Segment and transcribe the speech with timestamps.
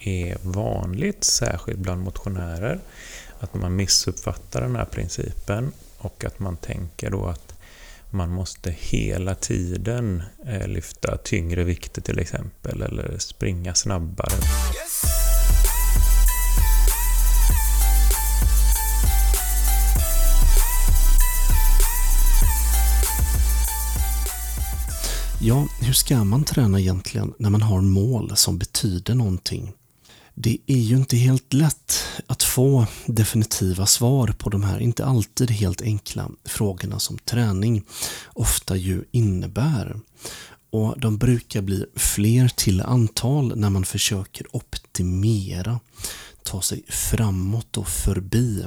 [0.00, 2.80] är vanligt, särskilt bland motionärer,
[3.40, 7.54] att man missuppfattar den här principen och att man tänker då att
[8.10, 14.32] man måste hela tiden eh, lyfta tyngre vikter till exempel, eller springa snabbare.
[25.42, 29.72] Ja, hur ska man träna egentligen när man har mål som betyder någonting?
[30.42, 35.50] Det är ju inte helt lätt att få definitiva svar på de här inte alltid
[35.50, 37.84] helt enkla frågorna som träning
[38.32, 40.00] ofta ju innebär.
[40.70, 45.80] Och De brukar bli fler till antal när man försöker optimera,
[46.42, 48.64] ta sig framåt och förbi.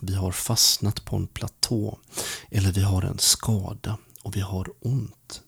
[0.00, 1.98] Vi har fastnat på en platå
[2.50, 5.42] eller vi har en skada och vi har ont.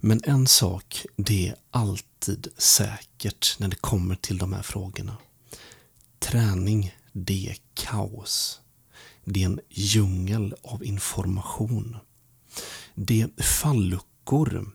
[0.00, 5.16] Men en sak, det är alltid säkert när det kommer till de här frågorna.
[6.18, 8.60] Träning, det är kaos.
[9.24, 11.96] Det är en djungel av information.
[12.94, 14.72] Det är falluckor.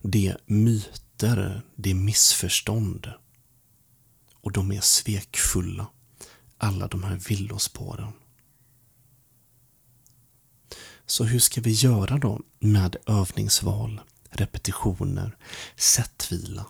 [0.00, 1.62] Det är myter.
[1.76, 3.12] Det är missförstånd.
[4.34, 5.86] Och de är svekfulla.
[6.58, 8.12] Alla de här villospåren.
[11.12, 15.36] Så hur ska vi göra då med övningsval, repetitioner,
[15.76, 16.66] sättvila,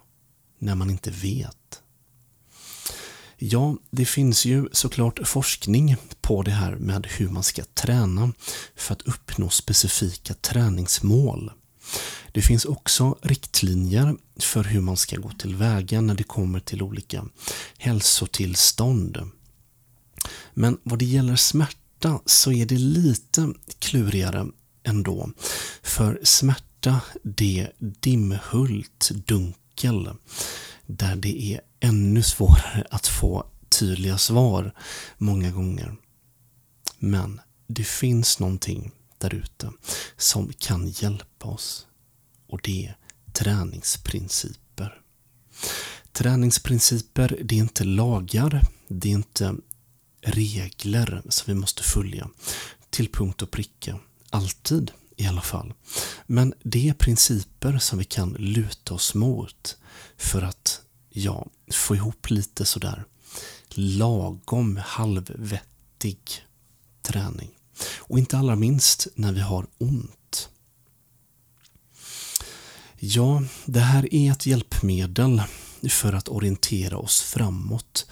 [0.58, 1.82] när man inte vet?
[3.36, 8.32] Ja, det finns ju såklart forskning på det här med hur man ska träna
[8.76, 11.52] för att uppnå specifika träningsmål.
[12.32, 17.24] Det finns också riktlinjer för hur man ska gå tillväga när det kommer till olika
[17.78, 19.30] hälsotillstånd.
[20.54, 24.46] Men vad det gäller smärta smärta så är det lite klurigare
[24.82, 25.30] ändå.
[25.82, 30.10] För smärta, det är dimhult, dunkel,
[30.86, 34.74] där det är ännu svårare att få tydliga svar
[35.18, 35.96] många gånger.
[36.98, 39.72] Men det finns någonting där ute
[40.16, 41.86] som kan hjälpa oss.
[42.48, 42.96] Och det är
[43.32, 45.00] träningsprinciper.
[46.12, 49.54] Träningsprinciper, det är inte lagar, det är inte
[50.22, 52.28] regler som vi måste följa
[52.90, 53.98] till punkt och pricka.
[54.30, 55.74] Alltid i alla fall.
[56.26, 59.78] Men det är principer som vi kan luta oss mot
[60.16, 63.04] för att ja, få ihop lite sådär
[63.74, 66.46] lagom halvvettig
[67.02, 67.50] träning.
[67.98, 70.48] Och inte allra minst när vi har ont.
[72.98, 75.42] Ja, det här är ett hjälpmedel
[75.90, 78.06] för att orientera oss framåt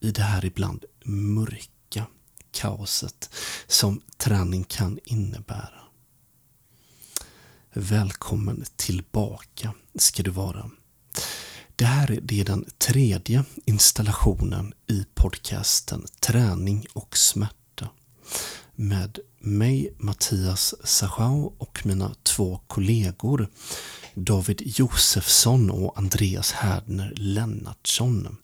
[0.00, 2.06] i det här ibland mörka
[2.50, 3.30] kaoset
[3.66, 5.80] som träning kan innebära.
[7.72, 10.70] Välkommen tillbaka ska du vara.
[11.76, 17.88] Det här är den tredje installationen i podcasten Träning och smärta
[18.74, 23.48] med mig Mattias Sachau och mina två kollegor
[24.14, 28.36] David Josefsson och Andreas Härdner Lennartsson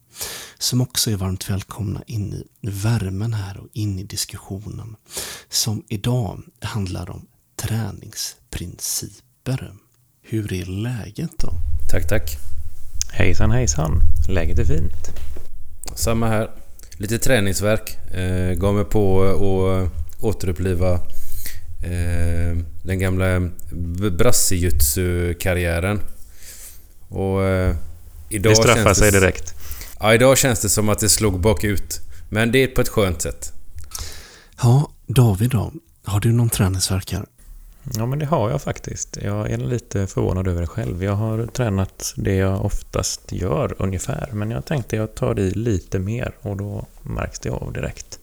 [0.58, 4.96] som också är varmt välkomna in i värmen här och in i diskussionen
[5.48, 7.26] som idag handlar om
[7.56, 9.72] träningsprinciper.
[10.22, 11.50] Hur är läget då?
[11.90, 12.36] Tack, tack.
[13.12, 14.00] Hejsan, hejsan.
[14.28, 15.10] Läget är fint.
[15.94, 16.50] Samma här.
[16.96, 17.96] Lite träningsverk.
[18.14, 19.40] Eh, gav mig på att
[20.22, 20.92] återuppliva
[21.82, 23.50] eh, den gamla
[24.18, 26.00] brassejutsu-karriären.
[27.08, 27.76] Och eh,
[28.28, 29.54] idag Det straffar sig direkt.
[30.04, 32.00] Ja, idag känns det som att det slog bakut.
[32.28, 33.52] Men det är på ett skönt sätt.
[34.62, 35.72] Ja, David då?
[36.04, 37.26] Har du någon träningsvärk här?
[37.94, 39.18] Ja, men det har jag faktiskt.
[39.22, 41.04] Jag är lite förvånad över det själv.
[41.04, 45.98] Jag har tränat det jag oftast gör ungefär, men jag tänkte jag tar i lite
[45.98, 48.18] mer och då märks det av direkt.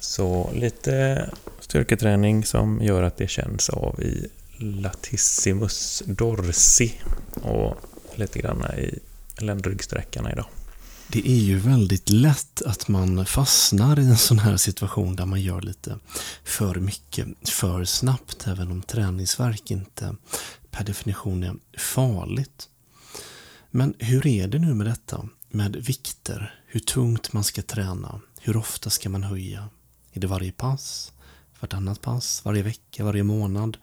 [0.00, 4.26] Så lite styrketräning som gör att det känns av i
[4.56, 7.00] latissimus dorsi
[7.42, 7.76] och
[8.14, 8.98] lite grann i
[9.42, 10.46] ländryggsträckarna idag.
[11.08, 15.40] Det är ju väldigt lätt att man fastnar i en sån här situation där man
[15.40, 15.98] gör lite
[16.44, 20.16] för mycket för snabbt, även om träningsverk inte
[20.70, 22.68] per definition är farligt.
[23.70, 25.28] Men hur är det nu med detta?
[25.48, 29.68] Med vikter, hur tungt man ska träna, hur ofta ska man höja?
[30.12, 31.12] Är det varje pass?
[31.60, 32.44] Vartannat pass?
[32.44, 33.04] Varje vecka?
[33.04, 33.76] Varje månad?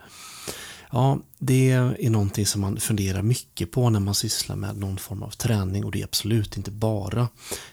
[0.92, 5.24] Ja, det är någonting som man funderar mycket på när man sysslar med någon form
[5.24, 7.30] av träning och det är absolut inte bara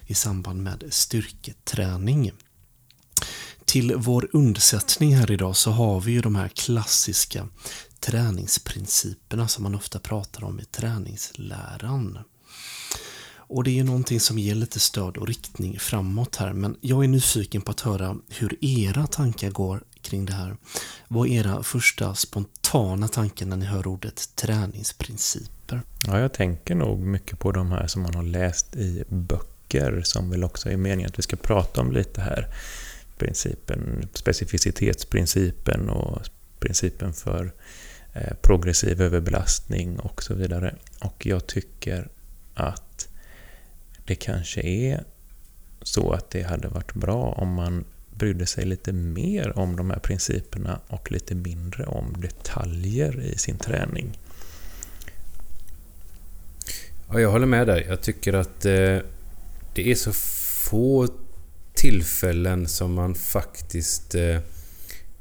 [0.07, 2.33] i samband med styrketräning.
[3.65, 7.49] Till vår undsättning här idag så har vi ju de här klassiska
[8.01, 12.19] träningsprinciperna som man ofta pratar om i träningsläran.
[13.49, 16.53] Och det är ju någonting som ger lite stöd och riktning framåt här.
[16.53, 20.57] Men jag är nyfiken på att höra hur era tankar går kring det här.
[21.09, 25.83] Vad är era första spontana tankar när ni hör ordet träningsprinciper?
[26.07, 30.31] Ja, jag tänker nog mycket på de här som man har läst i böcker som
[30.31, 32.47] väl också är meningen att vi ska prata om lite här.
[33.19, 36.23] Principen, specificitetsprincipen och
[36.59, 37.53] principen för
[38.13, 40.77] eh, progressiv överbelastning och så vidare.
[41.01, 42.09] Och jag tycker
[42.55, 42.86] att
[44.07, 45.05] det kanske är
[45.83, 49.99] så att det hade varit bra om man brydde sig lite mer om de här
[49.99, 54.19] principerna och lite mindre om detaljer i sin träning.
[57.09, 57.87] Ja, jag håller med dig.
[57.89, 58.99] Jag tycker att eh,
[59.75, 60.13] det är så
[60.71, 61.09] få
[61.75, 64.37] tillfällen som man faktiskt eh,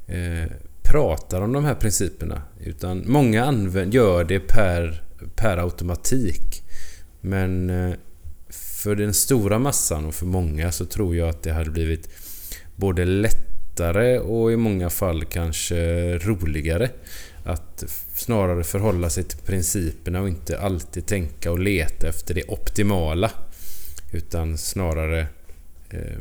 [0.08, 0.52] eh,
[0.84, 2.42] pratar om de här principerna.
[2.64, 5.04] Utan många använder, gör det per,
[5.36, 6.64] per automatik.
[7.22, 7.96] Men eh,
[8.86, 12.10] för den stora massan och för många så tror jag att det hade blivit
[12.76, 15.78] både lättare och i många fall kanske
[16.18, 16.90] roligare
[17.44, 17.84] att
[18.14, 23.32] snarare förhålla sig till principerna och inte alltid tänka och leta efter det optimala.
[24.14, 25.28] Utan snarare
[25.90, 26.20] eh,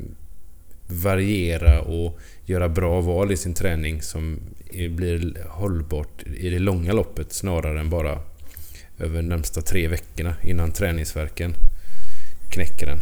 [0.86, 4.40] variera och göra bra val i sin träning som
[4.90, 8.18] blir hållbart i det långa loppet snarare än bara
[8.98, 11.54] över de närmsta tre veckorna innan träningsverken
[12.54, 13.00] knäcker den.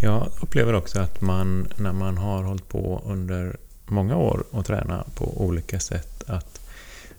[0.00, 5.04] Jag upplever också att man när man har hållit på under många år och träna
[5.14, 6.60] på olika sätt att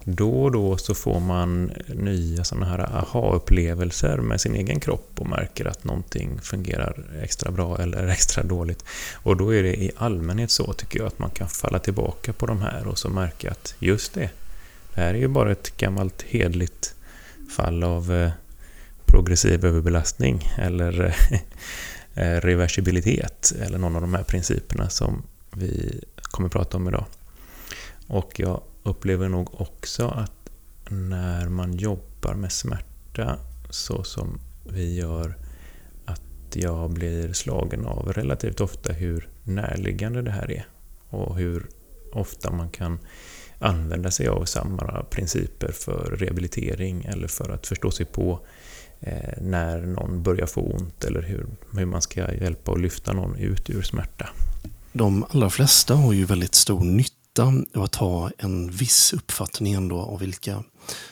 [0.04, 5.28] då och då så får man nya sådana här aha-upplevelser med sin egen kropp och
[5.28, 8.86] märker att någonting fungerar extra bra eller extra dåligt.
[9.14, 12.46] Och då är det i allmänhet så tycker jag att man kan falla tillbaka på
[12.46, 14.30] de här och så märka att just det,
[14.96, 16.96] det här är ju bara ett gammalt hedligt
[17.56, 18.32] fall av eh,
[19.14, 21.40] progressiv överbelastning eller eh,
[22.14, 27.06] eh, reversibilitet eller någon av de här principerna som vi kommer att prata om idag.
[28.08, 30.50] Och jag upplever nog också att
[30.90, 33.40] när man jobbar med smärta
[33.70, 34.40] så som
[34.70, 35.38] vi gör
[36.06, 40.66] att jag blir slagen av relativt ofta hur närliggande det här är
[41.10, 41.68] och hur
[42.12, 43.00] ofta man kan
[43.60, 48.63] använda sig av samma principer för rehabilitering eller för att förstå sig på eh,
[49.06, 53.36] Eh, när någon börjar få ont eller hur, hur man ska hjälpa och lyfta någon
[53.36, 54.30] ut ur smärta.
[54.94, 60.00] De allra flesta har ju väldigt stor nytta av att ha en viss uppfattning ändå
[60.00, 60.64] av vilka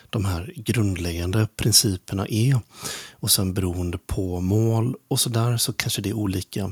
[0.10, 2.60] de här grundläggande principerna är.
[3.12, 6.72] Och sen beroende på mål och sådär så kanske det är olika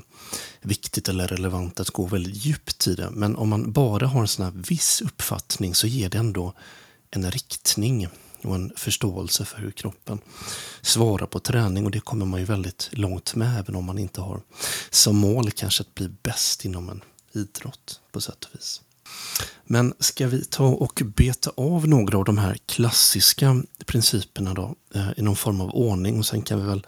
[0.61, 3.09] viktigt eller relevant att gå väldigt djupt i det.
[3.11, 6.53] Men om man bara har en sån här viss uppfattning så ger det ändå
[7.11, 8.07] en riktning
[8.43, 10.19] och en förståelse för hur kroppen
[10.81, 14.21] svarar på träning och det kommer man ju väldigt långt med även om man inte
[14.21, 14.41] har
[14.89, 17.01] som mål kanske att bli bäst inom en
[17.33, 18.81] idrott på sätt och vis.
[19.63, 25.09] Men ska vi ta och beta av några av de här klassiska principerna då eh,
[25.17, 26.87] i någon form av ordning och sen kan vi väl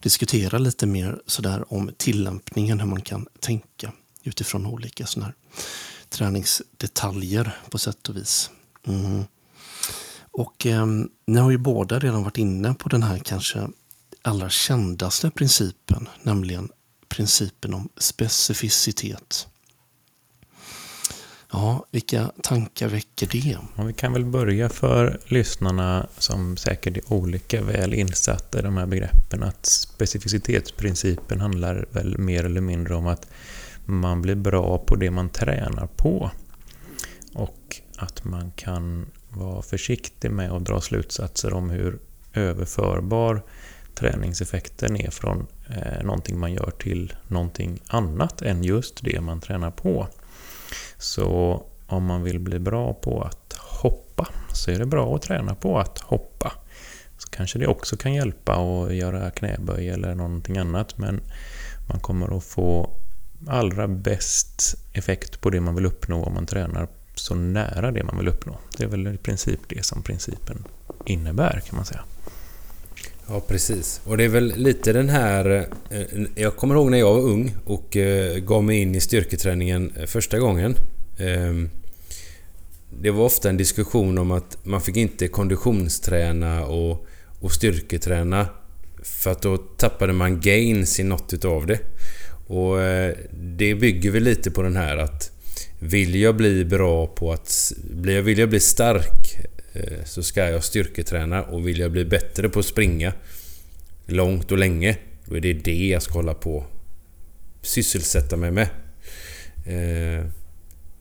[0.00, 3.92] diskutera lite mer sådär om tillämpningen, hur man kan tänka
[4.22, 5.34] utifrån olika sådana här
[6.08, 8.50] träningsdetaljer på sätt och vis.
[8.86, 9.24] Mm.
[10.38, 10.86] Och eh,
[11.26, 13.68] ni har ju båda redan varit inne på den här kanske
[14.22, 16.68] allra kändaste principen, nämligen
[17.08, 19.48] principen om specificitet.
[21.52, 23.58] Ja, vilka tankar väcker det?
[23.76, 28.76] Ja, vi kan väl börja för lyssnarna som säkert är olika väl insatta i de
[28.76, 33.26] här begreppen att specificitetsprincipen handlar väl mer eller mindre om att
[33.84, 36.30] man blir bra på det man tränar på.
[37.34, 41.98] Och att man kan vara försiktig med att dra slutsatser om hur
[42.34, 43.42] överförbar
[43.94, 49.70] träningseffekten är från eh, någonting man gör till någonting annat än just det man tränar
[49.70, 50.08] på.
[50.98, 55.54] Så om man vill bli bra på att hoppa så är det bra att träna
[55.54, 56.52] på att hoppa.
[57.18, 61.20] Så kanske det också kan hjälpa att göra knäböj eller någonting annat men
[61.88, 62.90] man kommer att få
[63.46, 68.18] allra bäst effekt på det man vill uppnå om man tränar så nära det man
[68.18, 68.58] vill uppnå.
[68.76, 70.64] Det är väl i princip det som principen
[71.06, 72.04] innebär kan man säga.
[73.30, 74.00] Ja, precis.
[74.04, 75.68] Och det är väl lite den här...
[75.90, 76.02] Eh,
[76.34, 80.06] jag kommer ihåg när jag var ung och eh, gav mig in i styrketräningen eh,
[80.06, 80.74] första gången.
[81.18, 81.70] Ehm,
[83.02, 87.06] det var ofta en diskussion om att man fick inte konditionsträna och,
[87.40, 88.46] och styrketräna
[89.02, 91.78] för att då tappade man gains i något utav det.
[92.46, 92.76] Och
[93.30, 95.37] det bygger väl lite på den här att
[95.78, 97.72] vill jag bli bra på att...
[97.90, 99.38] Vill jag bli stark
[99.72, 103.12] eh, så ska jag styrketräna och vill jag bli bättre på att springa
[104.06, 106.66] långt och länge, då är det det jag ska hålla på
[107.62, 108.68] sysselsätta mig med.
[109.66, 110.26] Eh,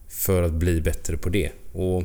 [0.10, 1.52] för att bli bättre på det.
[1.72, 2.04] Och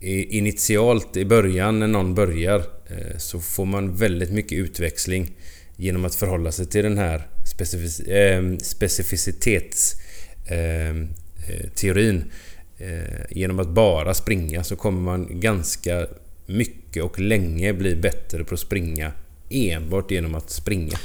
[0.00, 5.36] initialt i början när någon börjar eh, så får man väldigt mycket utväxling
[5.76, 8.00] genom att förhålla sig till den här specific
[8.62, 9.96] specificitets
[10.46, 11.08] Ehm,
[11.48, 12.24] eh, teorin
[12.78, 16.06] eh, Genom att bara springa så kommer man ganska
[16.46, 19.12] mycket och länge bli bättre på att springa
[19.50, 20.98] enbart genom att springa.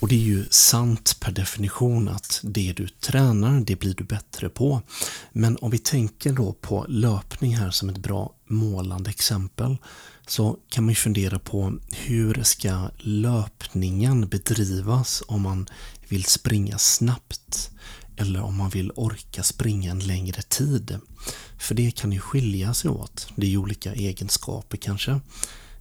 [0.00, 4.48] Och det är ju sant per definition att det du tränar, det blir du bättre
[4.48, 4.82] på.
[5.32, 9.76] Men om vi tänker då på löpning här som ett bra målande exempel
[10.26, 15.66] så kan man ju fundera på hur ska löpningen bedrivas om man
[16.08, 17.70] vill springa snabbt
[18.16, 20.98] eller om man vill orka springa en längre tid.
[21.58, 23.28] För det kan ju skilja sig åt.
[23.36, 25.20] Det är ju olika egenskaper kanske.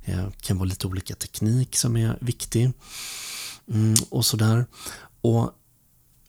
[0.05, 2.71] Det kan vara lite olika teknik som är viktig.
[3.71, 4.65] Mm, och sådär.
[5.21, 5.51] Och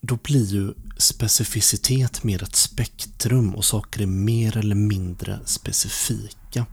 [0.00, 6.66] då blir ju specificitet mer ett spektrum och saker är mer eller mindre specifika.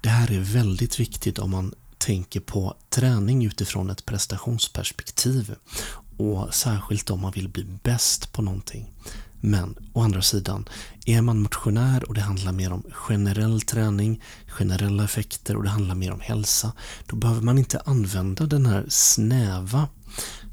[0.00, 5.54] Det här är väldigt viktigt om man tänker på träning utifrån ett prestationsperspektiv
[6.18, 8.86] och särskilt om man vill bli bäst på någonting.
[9.40, 10.68] Men å andra sidan,
[11.06, 15.94] är man motionär och det handlar mer om generell träning, generella effekter och det handlar
[15.94, 16.72] mer om hälsa,
[17.06, 19.88] då behöver man inte använda den här snäva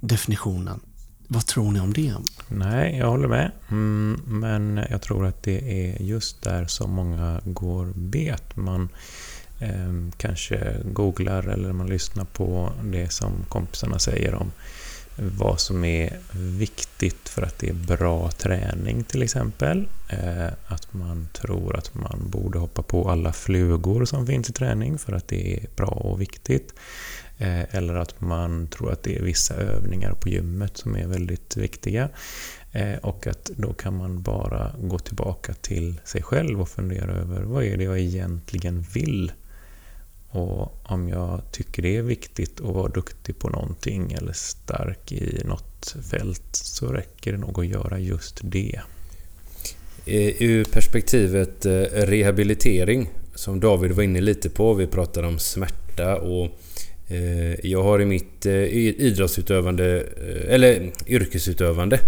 [0.02, 0.80] definitionen.
[1.28, 2.16] Vad tror ni om det?
[2.48, 3.52] Nej, jag håller med.
[3.72, 8.56] Mm, men jag tror att det är just där som många går bet.
[8.56, 8.90] Man
[9.60, 14.52] eh, kanske googlar eller man lyssnar på det som kompisarna säger om
[15.16, 19.88] vad som är viktigt för att det är bra träning till exempel.
[20.10, 24.98] Eh, att man tror att man borde hoppa på alla flugor som finns i träning
[24.98, 26.74] för att det är bra och viktigt.
[27.38, 31.58] Eh, eller att man tror att det är vissa övningar på gymmet som är väldigt
[31.58, 32.10] viktiga.
[32.72, 37.42] Eh, och att då kan man bara gå tillbaka till sig själv och fundera över
[37.42, 39.32] vad är det jag egentligen vill
[40.36, 45.42] och om jag tycker det är viktigt att vara duktig på någonting eller stark i
[45.46, 48.82] något fält så räcker det nog att göra just det.
[50.40, 54.74] Ur perspektivet eh, rehabilitering som David var inne lite på.
[54.74, 56.50] Vi pratade om smärta och
[57.08, 60.04] eh, jag har i mitt eh, idrottsutövande
[60.48, 62.00] eller yrkesutövande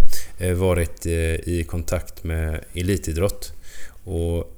[0.56, 3.52] varit i kontakt med elitidrott.
[4.04, 4.57] Och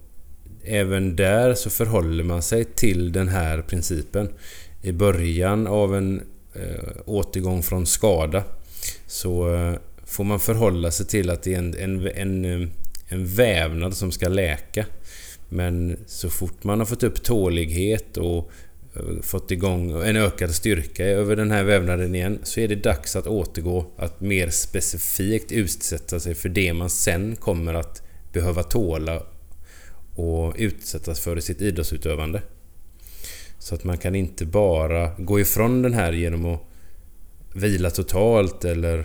[0.64, 4.28] även där så förhåller man sig till den här principen.
[4.82, 6.22] I början av en
[6.54, 8.44] eh, återgång från skada
[9.06, 9.74] så eh,
[10.04, 12.68] får man förhålla sig till att det är en, en, en, eh,
[13.08, 14.86] en vävnad som ska läka.
[15.48, 18.50] Men så fort man har fått upp tålighet och
[18.96, 23.16] eh, fått igång en ökad styrka över den här vävnaden igen så är det dags
[23.16, 28.02] att återgå att mer specifikt utsätta sig för det man sen kommer att
[28.32, 29.22] behöva tåla
[30.20, 32.42] och utsättas för i sitt idrottsutövande.
[33.58, 36.60] Så att man kan inte bara gå ifrån den här genom att
[37.54, 38.98] vila totalt eller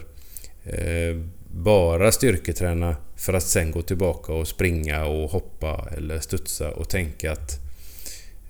[0.64, 6.90] eh, bara styrketräna för att sen gå tillbaka och springa och hoppa eller studsa och
[6.90, 7.60] tänka att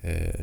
[0.02, 0.40] eh,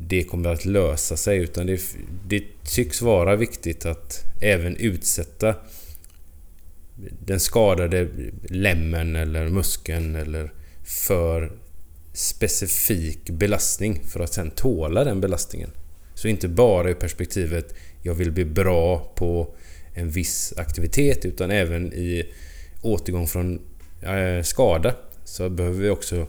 [0.00, 1.38] det kommer att lösa sig.
[1.38, 1.80] Utan det,
[2.26, 5.54] det tycks vara viktigt att även utsätta
[7.26, 8.08] den skadade
[8.44, 10.52] lämmen eller muskeln eller
[10.84, 11.52] för
[12.14, 15.70] specifik belastning för att sen tåla den belastningen.
[16.14, 19.54] Så inte bara i perspektivet jag vill bli bra på
[19.94, 22.32] en viss aktivitet utan även i
[22.82, 23.60] återgång från
[24.02, 24.94] eh, skada
[25.24, 26.26] så behöver vi också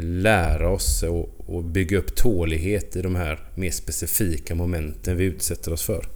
[0.00, 1.04] lära oss
[1.46, 6.08] och bygga upp tålighet i de här mer specifika momenten vi utsätter oss för.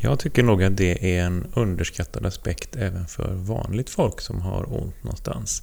[0.00, 4.72] Jag tycker nog att det är en underskattad aspekt även för vanligt folk som har
[4.82, 5.62] ont någonstans.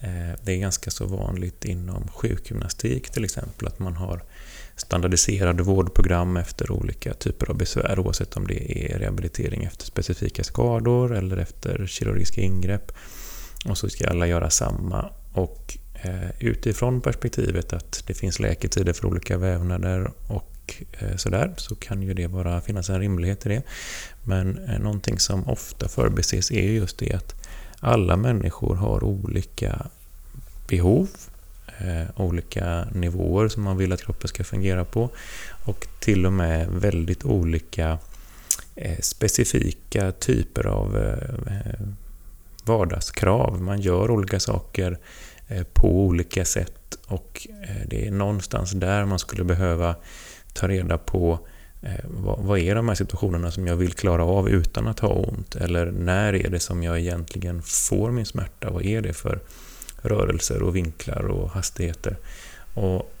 [0.00, 4.22] Eh, det är ganska så vanligt inom sjukgymnastik till exempel att man har
[4.76, 11.16] standardiserade vårdprogram efter olika typer av besvär oavsett om det är rehabilitering efter specifika skador
[11.16, 12.92] eller efter kirurgiska ingrepp.
[13.64, 15.10] Och så ska alla göra samma.
[15.32, 21.74] Och eh, utifrån perspektivet att det finns läketider för olika vävnader och eh, sådär så
[21.74, 23.62] kan ju det bara finnas en rimlighet i det.
[24.24, 24.48] Men
[24.80, 27.39] någonting som ofta förbises är just det att
[27.80, 29.86] alla människor har olika
[30.68, 31.08] behov,
[31.78, 35.10] eh, olika nivåer som man vill att kroppen ska fungera på
[35.64, 37.98] och till och med väldigt olika
[38.74, 41.86] eh, specifika typer av eh,
[42.64, 43.62] vardagskrav.
[43.62, 44.98] Man gör olika saker
[45.48, 49.94] eh, på olika sätt och eh, det är någonstans där man skulle behöva
[50.52, 54.24] ta reda på eh, Eh, vad, vad är de här situationerna som jag vill klara
[54.24, 55.56] av utan att ha ont?
[55.56, 58.70] Eller när är det som jag egentligen får min smärta?
[58.70, 59.40] Vad är det för
[60.02, 62.16] rörelser och vinklar och hastigheter?
[62.74, 63.12] Och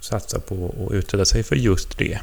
[0.00, 2.18] satsa på att utsätta sig för just det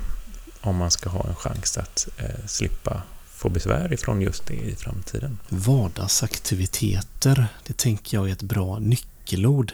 [0.62, 3.02] om man ska ha en chans att eh, slippa
[3.40, 5.40] få besvär ifrån just det i framtiden.
[5.50, 9.74] Vardagsaktiviteter, det tänker jag är ett bra nyckelord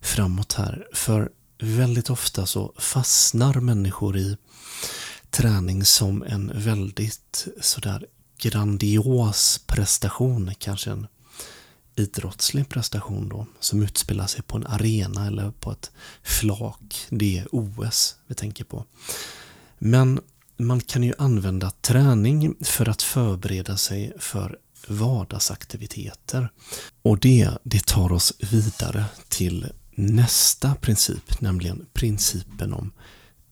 [0.00, 0.86] framåt här.
[0.92, 4.36] För väldigt ofta så fastnar människor i
[5.32, 8.06] träning som en väldigt sådär
[8.38, 11.06] grandios prestation, kanske en
[11.96, 15.90] idrottslig prestation då, som utspelar sig på en arena eller på ett
[16.22, 17.06] flak.
[17.10, 18.84] Det är OS vi tänker på.
[19.78, 20.20] Men
[20.56, 24.58] man kan ju använda träning för att förbereda sig för
[24.88, 26.52] vardagsaktiviteter.
[27.02, 32.92] Och det, det tar oss vidare till nästa princip, nämligen principen om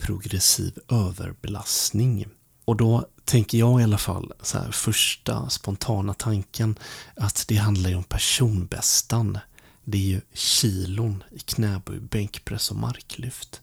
[0.01, 2.27] progressiv överbelastning.
[2.65, 6.79] Och då tänker jag i alla fall, så här, första spontana tanken,
[7.17, 9.39] att det handlar ju om personbästan.
[9.85, 13.61] Det är ju kilon i knäböj, bänkpress och marklyft.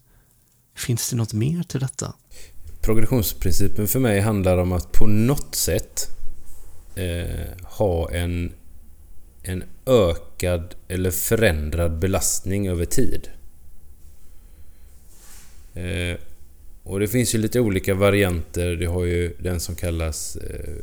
[0.74, 2.14] Finns det något mer till detta?
[2.80, 6.08] Progressionsprincipen för mig handlar om att på något sätt
[6.94, 8.52] eh, ha en,
[9.42, 13.28] en ökad eller förändrad belastning över tid.
[15.74, 16.18] Eh,
[16.88, 18.76] och det finns ju lite olika varianter.
[18.76, 20.74] Det har ju den som kallas eh,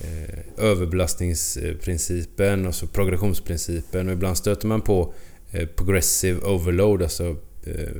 [0.00, 4.08] eh, överbelastningsprincipen och så progressionsprincipen.
[4.08, 5.14] Och ibland stöter man på
[5.52, 7.36] eh, progressive overload, alltså
[7.66, 7.96] eh,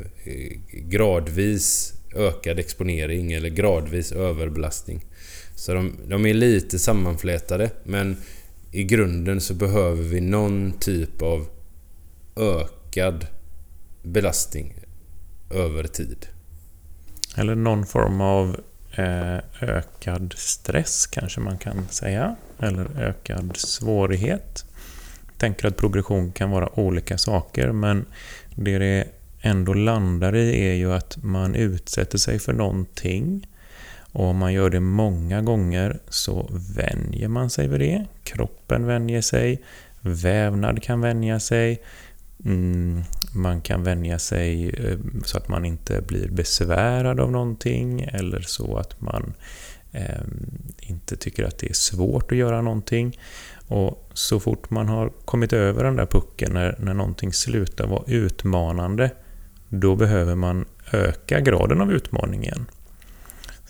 [0.73, 5.05] gradvis ökad exponering eller gradvis överbelastning.
[5.55, 8.17] Så de, de är lite sammanflätade men
[8.73, 11.47] i grunden så behöver vi någon typ av
[12.37, 13.27] ökad
[14.03, 14.75] belastning
[15.51, 16.27] över tid.
[17.37, 18.61] Eller någon form av
[18.93, 22.37] eh, ökad stress kanske man kan säga.
[22.59, 24.65] Eller ökad svårighet.
[25.27, 28.07] Jag tänker att progression kan vara olika saker men
[28.55, 29.09] det det
[29.41, 33.47] ändå landar i är ju att man utsätter sig för någonting
[34.13, 38.05] och om man gör det många gånger så vänjer man sig vid det.
[38.25, 39.63] Kroppen vänjer sig,
[40.01, 41.83] vävnad kan vänja sig,
[42.45, 43.03] mm,
[43.35, 48.77] man kan vänja sig eh, så att man inte blir besvärad av någonting eller så
[48.77, 49.35] att man
[49.93, 50.23] eh,
[50.81, 53.19] inte tycker att det är svårt att göra någonting.
[53.69, 58.05] Och så fort man har kommit över den där pucken, när, när någonting slutar vara
[58.07, 59.11] utmanande,
[59.69, 62.67] då behöver man öka graden av utmaning igen.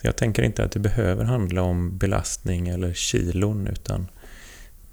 [0.01, 4.07] Så jag tänker inte att det behöver handla om belastning eller kilon, utan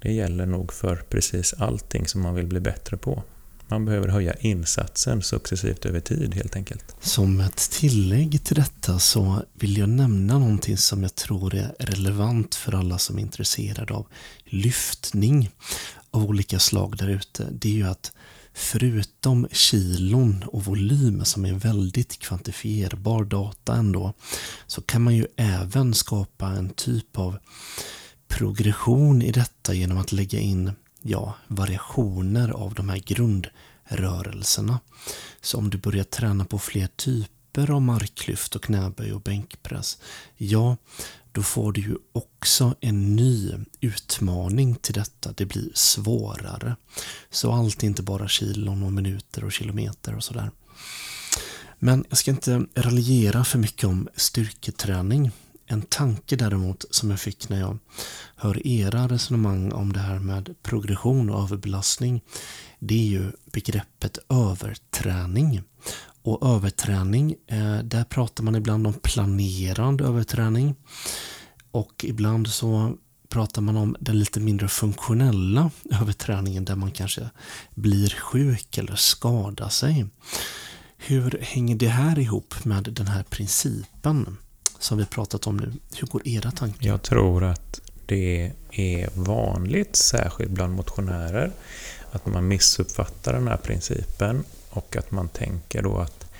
[0.02, 3.22] det gäller nog för precis allting som man vill bli bättre på.
[3.70, 6.96] Man behöver höja insatsen successivt över tid helt enkelt.
[7.00, 12.54] Som ett tillägg till detta så vill jag nämna någonting som jag tror är relevant
[12.54, 14.06] för alla som är intresserade av
[14.44, 15.50] lyftning
[16.10, 17.48] av olika slag där ute.
[17.52, 18.12] Det är ju att
[18.54, 24.12] förutom kilon och volym som är väldigt kvantifierbar data ändå,
[24.66, 27.38] så kan man ju även skapa en typ av
[28.28, 34.80] progression i detta genom att lägga in ja, variationer av de här grundrörelserna.
[35.40, 39.98] Så om du börjar träna på fler typer av marklyft och knäböj och bänkpress,
[40.36, 40.76] ja,
[41.32, 45.32] då får du ju också en ny utmaning till detta.
[45.36, 46.76] Det blir svårare.
[47.30, 50.50] Så allt är inte bara kilon och minuter och kilometer och sådär.
[51.78, 55.30] Men jag ska inte raljera för mycket om styrketräning.
[55.72, 57.78] En tanke däremot som jag fick när jag
[58.36, 62.20] hör era resonemang om det här med progression och överbelastning.
[62.78, 65.62] Det är ju begreppet överträning.
[66.22, 70.74] Och överträning, eh, där pratar man ibland om planerad överträning.
[71.70, 72.96] Och ibland så
[73.28, 77.30] pratar man om den lite mindre funktionella överträningen där man kanske
[77.74, 80.06] blir sjuk eller skadar sig.
[80.96, 84.36] Hur hänger det här ihop med den här principen
[84.80, 85.72] som vi pratat om nu?
[85.96, 86.86] Hur går era tankar?
[86.86, 91.52] Jag tror att det är vanligt, särskilt bland motionärer,
[92.12, 96.30] att man missuppfattar den här principen och att man tänker då att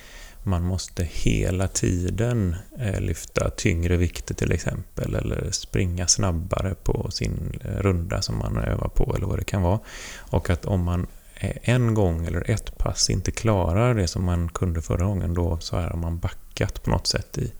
[0.43, 7.59] man måste hela tiden eh, lyfta tyngre vikter till exempel eller springa snabbare på sin
[7.63, 9.79] eh, runda som man övar på eller vad det kan vara.
[10.17, 14.49] Och att om man eh, en gång eller ett pass inte klarar det som man
[14.49, 17.51] kunde förra gången då så har man backat på något sätt i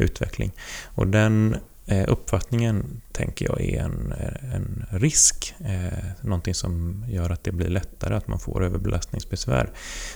[0.00, 0.52] utveckling.
[0.94, 4.12] Och den eh, uppfattningen tänker jag är en,
[4.54, 5.54] en risk.
[5.60, 9.70] Eh, någonting som gör att det blir lättare att man får överbelastningsbesvär.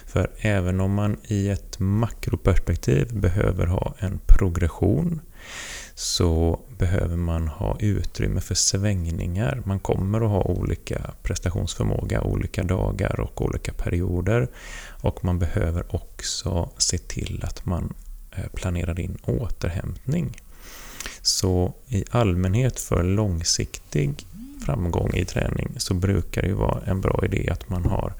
[0.06, 5.20] För även om man i ett makroperspektiv behöver ha en progression
[5.94, 9.62] så behöver man ha utrymme för svängningar.
[9.64, 14.48] Man kommer att ha olika prestationsförmåga, olika dagar och olika perioder.
[15.02, 17.94] Och man behöver också se till att man
[18.36, 20.36] Eh, planerar in återhämtning.
[21.22, 24.26] Så i allmänhet för långsiktig
[24.64, 28.12] framgång i träning så brukar det ju vara en bra idé att man har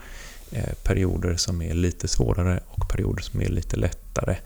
[0.53, 4.37] eh, perioder som är lite svårare och perioder som är lite lättare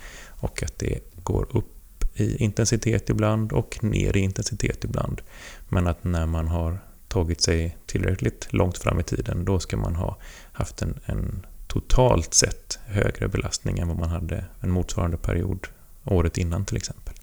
[0.41, 1.75] och att det går upp
[2.15, 5.21] i intensitet ibland och ner i intensitet ibland.
[5.69, 6.79] Men att när man har
[7.09, 10.17] tagit sig tillräckligt långt fram i tiden, då ska man ha
[10.53, 15.67] haft en, en totalt sett högre belastning än vad man hade en motsvarande period
[16.05, 17.15] året innan till exempel.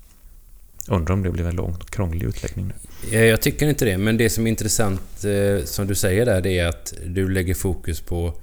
[0.88, 3.17] Undrar om det blev en lång och krånglig utläggning nu?
[3.17, 6.60] Jag tycker inte det, men det som är intressant eh, som du säger där, det
[6.60, 8.34] är att du lägger fokus på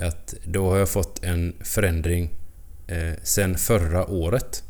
[0.00, 2.30] att då har jag fått en förändring
[2.86, 4.62] eh, sen förra året.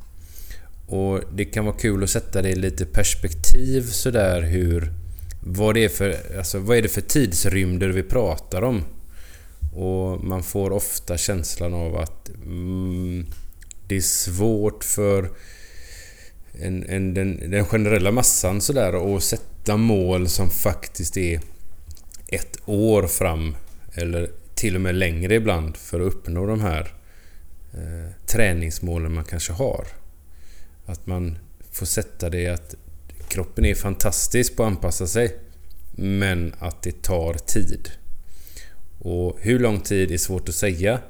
[0.87, 4.93] Och det kan vara kul att sätta det i lite perspektiv sådär hur...
[5.41, 8.85] Vad, det är för, alltså, vad är det för tidsrymder vi pratar om?
[9.79, 13.27] Och man får ofta känslan av att mm,
[13.87, 15.31] det är svårt för
[16.53, 21.41] en, en, den, den generella massan sådär att sätta mål som faktiskt är
[22.29, 23.57] ett år fram
[23.95, 26.93] eller till och med längre ibland för att uppnå de här
[27.73, 29.87] eh, träningsmålen man kanske har.
[30.87, 31.39] Att man
[31.73, 32.75] får sätta det att
[33.29, 35.37] kroppen är fantastisk på att anpassa sig
[35.97, 37.91] men att det tar tid.
[38.99, 41.01] Och hur lång tid är svårt att säga.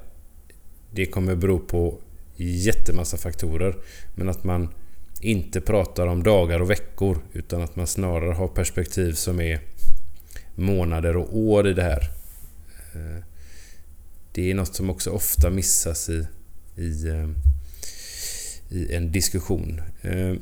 [0.90, 1.98] Det kommer bero på
[2.37, 3.77] jättemassa faktorer.
[4.14, 4.68] Men att man
[5.20, 9.61] inte pratar om dagar och veckor utan att man snarare har perspektiv som är
[10.55, 12.11] månader och år i det här.
[12.94, 13.24] Eh,
[14.33, 16.27] det är något som också ofta missas i,
[16.77, 17.29] i, eh,
[18.68, 19.81] i en diskussion.
[20.03, 20.35] Eh,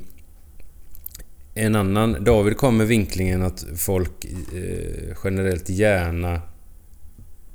[1.53, 2.23] en annan...
[2.23, 4.25] David kom med vinklingen att folk
[5.23, 6.41] generellt gärna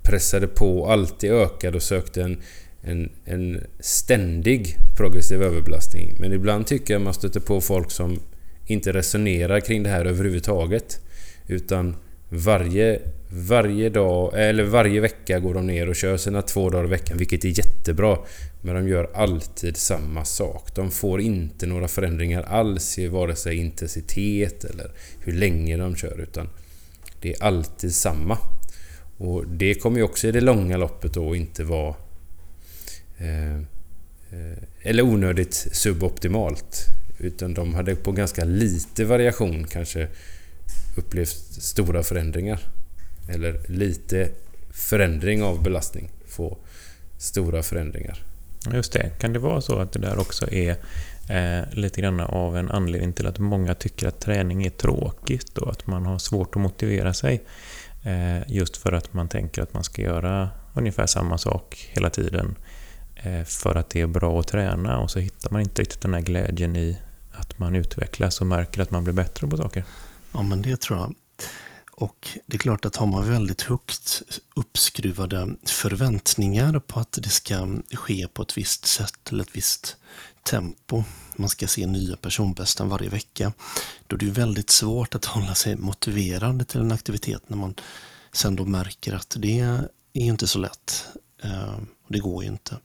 [0.03, 2.43] pressade på, alltid ökade och sökte en
[2.83, 6.17] en, en ständig progressiv överbelastning.
[6.19, 8.21] Men ibland tycker jag man stöter på folk som
[8.67, 11.01] inte resonerar kring det här överhuvudtaget.
[11.47, 11.97] Utan
[12.29, 16.89] varje, varje dag, eller varje vecka går de ner och kör sina två dagar i
[16.89, 18.19] veckan, vilket är jättebra.
[18.61, 20.75] Men de gör alltid samma sak.
[20.75, 26.21] De får inte några förändringar alls i vare sig intensitet eller hur länge de kör,
[26.21, 26.49] utan
[27.21, 28.39] det är alltid samma.
[29.23, 31.95] Och det kommer ju också i det långa loppet då inte vara
[33.23, 33.57] Eh,
[34.31, 36.87] eh, eller onödigt suboptimalt.
[37.19, 40.09] Utan de hade på ganska lite variation kanske
[40.97, 42.61] upplevt stora förändringar.
[43.29, 44.29] Eller lite
[44.71, 46.59] förändring av belastning få
[47.19, 48.25] stora förändringar.
[48.73, 49.11] Just det.
[49.19, 50.77] Kan det vara så att det där också är
[51.29, 55.71] eh, lite grann av en anledning till att många tycker att träning är tråkigt och
[55.71, 57.43] att man har svårt att motivera sig?
[58.03, 62.57] Eh, just för att man tänker att man ska göra ungefär samma sak hela tiden
[63.23, 66.15] Eh, för att det är bra att träna och så hittar man inte riktigt den
[66.15, 66.99] här glädjen i
[67.33, 69.85] att man utvecklas och märker att man blir bättre på saker.
[70.33, 71.15] Ja, men det tror jag.
[71.95, 74.23] Och det är klart att har man väldigt högt
[74.57, 79.97] uppskruvade förväntningar på att det ska ske på ett visst sätt eller ett visst
[80.43, 81.05] tempo,
[81.37, 83.53] man ska se nya personbästen varje vecka,
[84.07, 87.75] då är det väldigt svårt att hålla sig motiverad till en aktivitet när man
[88.33, 91.07] sen då märker att det är inte så lätt.
[91.43, 92.79] Ehm, det går ju inte.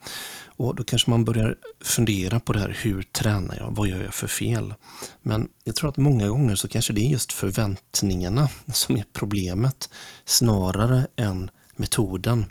[0.45, 3.75] Och då kanske man börjar fundera på det här, hur tränar jag?
[3.75, 4.73] Vad gör jag för fel?
[5.21, 9.89] Men jag tror att många gånger så kanske det är just förväntningarna som är problemet
[10.25, 12.45] snarare än metoden.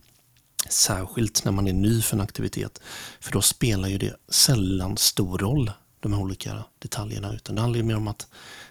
[0.69, 2.81] Särskilt när man är ny för en aktivitet.
[3.21, 7.35] För då spelar ju det sällan stor roll, de här olika detaljerna.
[7.35, 8.27] Utan det handlar ju mer om att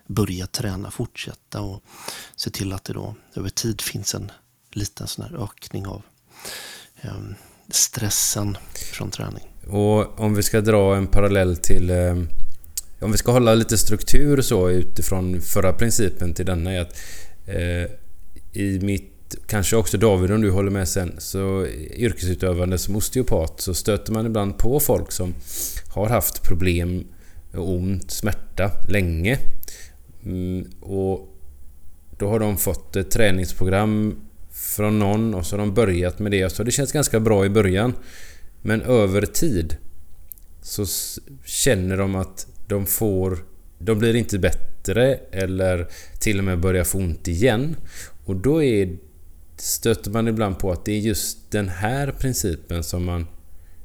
[0.08, 1.84] börja träna, fortsätta och
[2.36, 4.32] se till att det då över tid finns en
[4.72, 6.02] liten sån här ökning av
[7.08, 7.36] Ehm,
[7.70, 8.58] stressen
[8.94, 9.44] från träning.
[9.68, 11.90] Och om vi ska dra en parallell till...
[11.90, 12.16] Eh,
[13.00, 16.98] om vi ska hålla lite struktur så utifrån förra principen till denna är att
[17.46, 17.92] eh,
[18.62, 19.12] i mitt
[19.48, 21.16] Kanske också David om du håller med sen.
[21.18, 21.66] Så
[21.96, 25.34] yrkesutövande som osteopat så stöter man ibland på folk som
[25.90, 27.08] har haft problem,
[27.54, 29.40] ont, smärta länge.
[30.26, 31.36] Mm, och
[32.18, 34.16] då har de fått ett träningsprogram
[34.66, 36.50] från någon och så har de börjat med det.
[36.50, 37.94] Så det känns ganska bra i början.
[38.62, 39.78] Men över tid
[40.62, 40.86] så
[41.46, 43.38] känner de att de får...
[43.78, 45.88] De blir inte bättre eller
[46.20, 47.76] till och med börjar få ont igen.
[48.26, 48.98] Och då är,
[49.58, 53.28] stöter man ibland på att det är just den här principen som man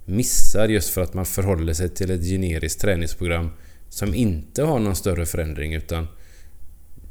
[0.05, 3.51] missar just för att man förhåller sig till ett generiskt träningsprogram
[3.89, 6.07] som inte har någon större förändring utan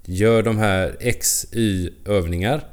[0.05, 2.63] gör de här X, Y övningar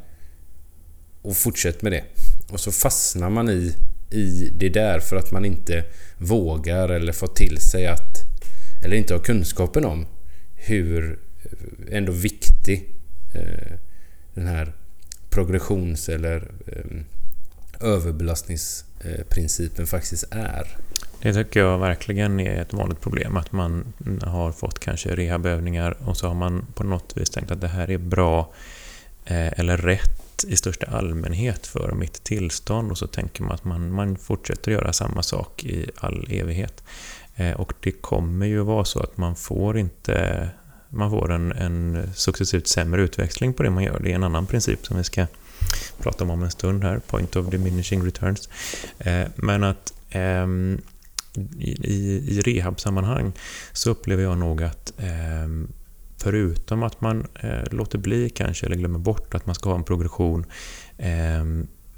[1.27, 2.05] och fortsätt med det.
[2.51, 3.75] Och så fastnar man i,
[4.11, 5.85] i det där för att man inte
[6.19, 8.17] vågar eller får till sig att
[8.85, 10.07] eller inte har kunskapen om
[10.55, 11.19] hur
[11.91, 12.95] ändå viktig
[13.35, 13.73] eh,
[14.35, 14.73] den här
[15.31, 16.85] progressions eller eh,
[17.81, 20.77] överbelastningsprincipen faktiskt är.
[21.23, 23.37] Det tycker jag verkligen är ett vanligt problem.
[23.37, 27.61] Att man har fått kanske rehabövningar och så har man på något vis tänkt att
[27.61, 28.53] det här är bra
[29.25, 33.92] eh, eller rätt i största allmänhet för mitt tillstånd och så tänker man att man,
[33.92, 36.85] man fortsätter göra samma sak i all evighet.
[37.37, 40.49] Eh, och det kommer ju vara så att man får inte
[40.88, 44.01] man får en, en successivt sämre utväxling på det man gör.
[44.03, 45.27] Det är en annan princip som vi ska
[45.99, 48.49] prata om om en stund här, point of diminishing returns.
[48.99, 50.81] Eh, men att ehm,
[51.59, 51.70] i,
[52.37, 53.33] i rehabsammanhang
[53.72, 55.68] så upplever jag nog att ehm,
[56.16, 59.85] förutom att man eh, låter bli kanske eller glömmer bort att man ska ha en
[59.85, 60.44] progression
[60.98, 61.44] eh,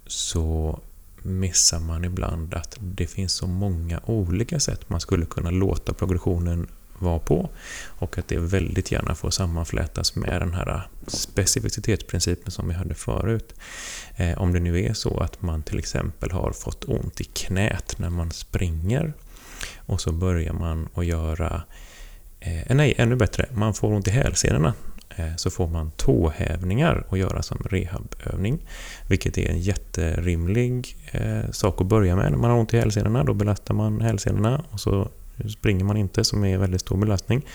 [0.07, 0.81] så
[1.23, 6.67] missar man ibland att det finns så många olika sätt man skulle kunna låta progressionen
[6.99, 7.51] vara på
[7.87, 13.55] och att det väldigt gärna får sammanflätas med den här specificitetsprincipen som vi hade förut.
[14.17, 17.99] Eh, om det nu är så att man till exempel har fått ont i knät
[17.99, 19.13] när man springer
[19.77, 21.63] och så börjar man att göra
[22.41, 24.75] eh, nej, ännu bättre, man får ont i hälsenorna
[25.19, 28.59] Eh, så får man tåhävningar att göra som rehabövning.
[29.09, 32.31] Vilket är en jätterimlig eh, sak att börja med.
[32.31, 35.09] När man har ont i hälsenorna, då belastar man hälsenorna och så
[35.49, 37.47] springer man inte, som är en väldigt stor belastning.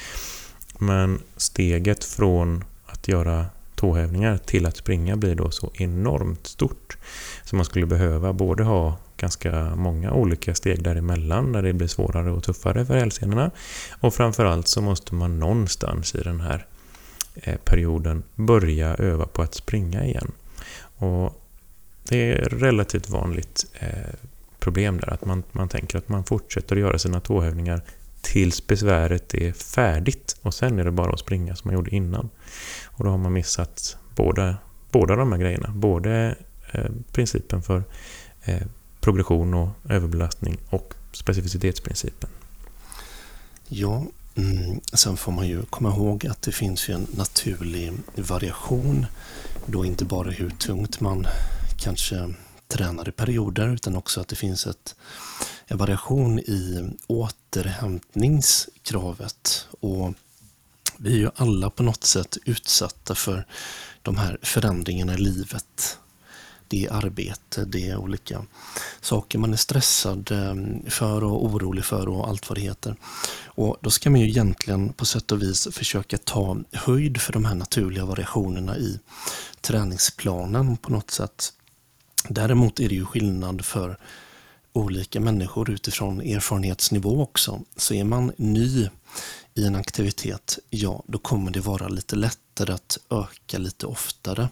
[0.78, 6.98] Men steget från att göra tåhävningar till att springa blir då så enormt stort.
[7.44, 12.32] Så man skulle behöva både ha ganska många olika steg däremellan när det blir svårare
[12.32, 13.52] och tuffare för hälsenorna.
[14.00, 16.66] Och framförallt så måste man någonstans i den här
[17.36, 20.32] eh, perioden börja öva på att springa igen.
[20.96, 21.42] Och
[22.10, 24.14] det är relativt vanligt eh,
[24.60, 27.82] problem där, att man, man tänker att man fortsätter att göra sina tåhävningar
[28.22, 32.30] tills besväret är färdigt och sen är det bara att springa som man gjorde innan.
[32.86, 34.58] Och då har man missat båda,
[34.92, 35.72] båda de här grejerna.
[35.76, 36.36] Både
[36.72, 37.84] eh, principen för
[38.44, 38.62] eh,
[39.04, 42.30] progression och överbelastning och specificitetsprincipen.
[43.68, 44.04] Ja,
[44.36, 49.06] Mm, sen får man ju komma ihåg att det finns ju en naturlig variation.
[49.66, 51.26] Då inte bara hur tungt man
[51.80, 52.34] kanske
[52.68, 54.96] tränar i perioder utan också att det finns ett,
[55.68, 59.68] en variation i återhämtningskravet.
[59.80, 60.14] Och
[60.98, 63.48] vi är ju alla på något sätt utsatta för
[64.02, 66.00] de här förändringarna i livet
[66.68, 68.46] det är arbete, det är olika
[69.02, 72.96] saker man är stressad eh, för och orolig för och allt vad det heter.
[73.46, 77.46] Och Då ska man ju egentligen på sätt och vis försöka ta höjd för de
[77.46, 79.00] här naturliga variationerna i
[79.62, 81.54] träningsplanen på något sätt.
[82.30, 83.98] Däremot är det ju skillnad för
[84.74, 87.62] olika människor utifrån erfarenhetsnivå också.
[87.76, 88.90] Så är man ny
[89.54, 94.50] i en aktivitet, ja då kommer det vara lite lättare att öka lite oftare.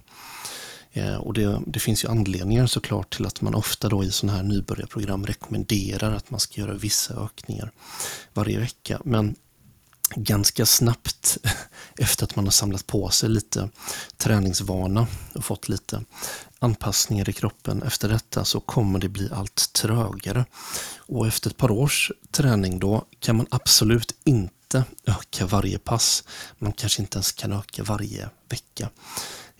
[0.94, 4.38] Eh, och det, det, finns ju anledningar såklart till att man ofta då i sådana
[4.38, 7.72] här nybörjarprogram rekommenderar att man ska göra vissa ökningar
[8.34, 9.02] varje vecka.
[9.06, 9.36] Men
[10.16, 11.38] ganska snabbt
[11.98, 13.70] efter att man har samlat på sig lite
[14.18, 16.04] träningsvana och fått lite
[16.60, 20.46] anpassningar i kroppen efter detta så kommer det bli allt trögare.
[20.98, 26.24] Och efter ett par års träning då kan man absolut inte öka varje pass.
[26.58, 28.90] Man kanske inte ens kan öka varje vecka.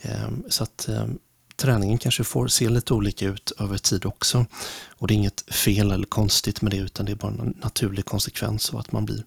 [0.02, 1.20] Ehm, så att ehm,
[1.56, 4.46] träningen kanske får se lite olika ut över tid också.
[4.90, 8.06] Och det är inget fel eller konstigt med det utan det är bara en naturlig
[8.06, 9.24] konsekvens av att man blir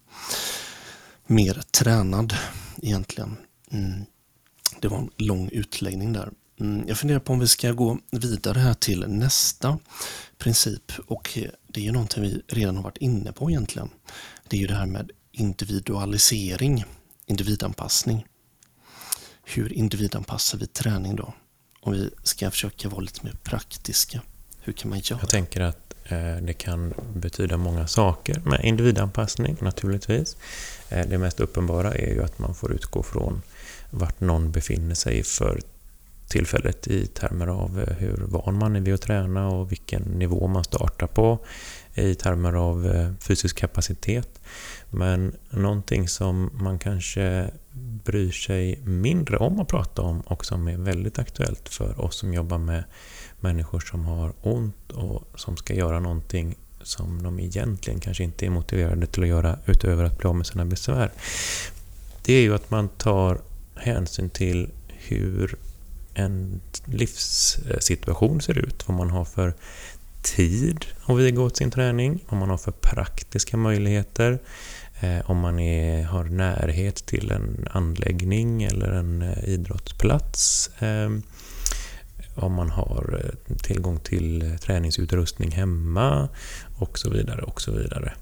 [1.27, 2.33] mer tränad
[2.81, 3.37] egentligen.
[3.71, 4.05] Mm.
[4.81, 6.29] Det var en lång utläggning där.
[6.59, 6.87] Mm.
[6.87, 9.79] Jag funderar på om vi ska gå vidare här till nästa
[10.37, 13.89] princip och eh, det är ju någonting vi redan har varit inne på egentligen.
[14.47, 16.85] Det är ju det här med individualisering,
[17.25, 18.25] individanpassning
[19.45, 21.33] hur individanpassar vi träning då?
[21.81, 24.21] Om vi ska försöka vara lite mer praktiska.
[24.61, 25.19] Hur kan man göra?
[25.21, 30.37] Jag tänker att eh, det kan betyda många saker med individanpassning naturligtvis.
[30.89, 33.41] Eh, det mest uppenbara är ju att man får utgå från
[33.89, 35.61] vart någon befinner sig för
[36.27, 40.47] tillfället i termer av eh, hur van man är vid att träna och vilken nivå
[40.47, 41.39] man startar på
[41.95, 44.41] i termer av eh, fysisk kapacitet.
[44.89, 47.51] Men någonting som man kanske
[48.03, 52.33] bryr sig mindre om att prata om och som är väldigt aktuellt för oss som
[52.33, 52.83] jobbar med
[53.39, 58.49] människor som har ont och som ska göra någonting som de egentligen kanske inte är
[58.49, 61.11] motiverade till att göra utöver att bli av med sina besvär.
[62.25, 63.41] Det är ju att man tar
[63.75, 65.55] hänsyn till hur
[66.13, 69.53] en livssituation ser ut, vad man har för
[70.25, 74.39] tid att viga åt sin träning, vad man har för praktiska möjligheter,
[74.99, 81.09] eh, om man är, har närhet till en anläggning eller en eh, idrottsplats, eh,
[82.35, 83.31] om man har
[83.63, 86.29] tillgång till träningsutrustning hemma
[86.77, 87.41] och så vidare.
[87.41, 88.13] och Så vidare.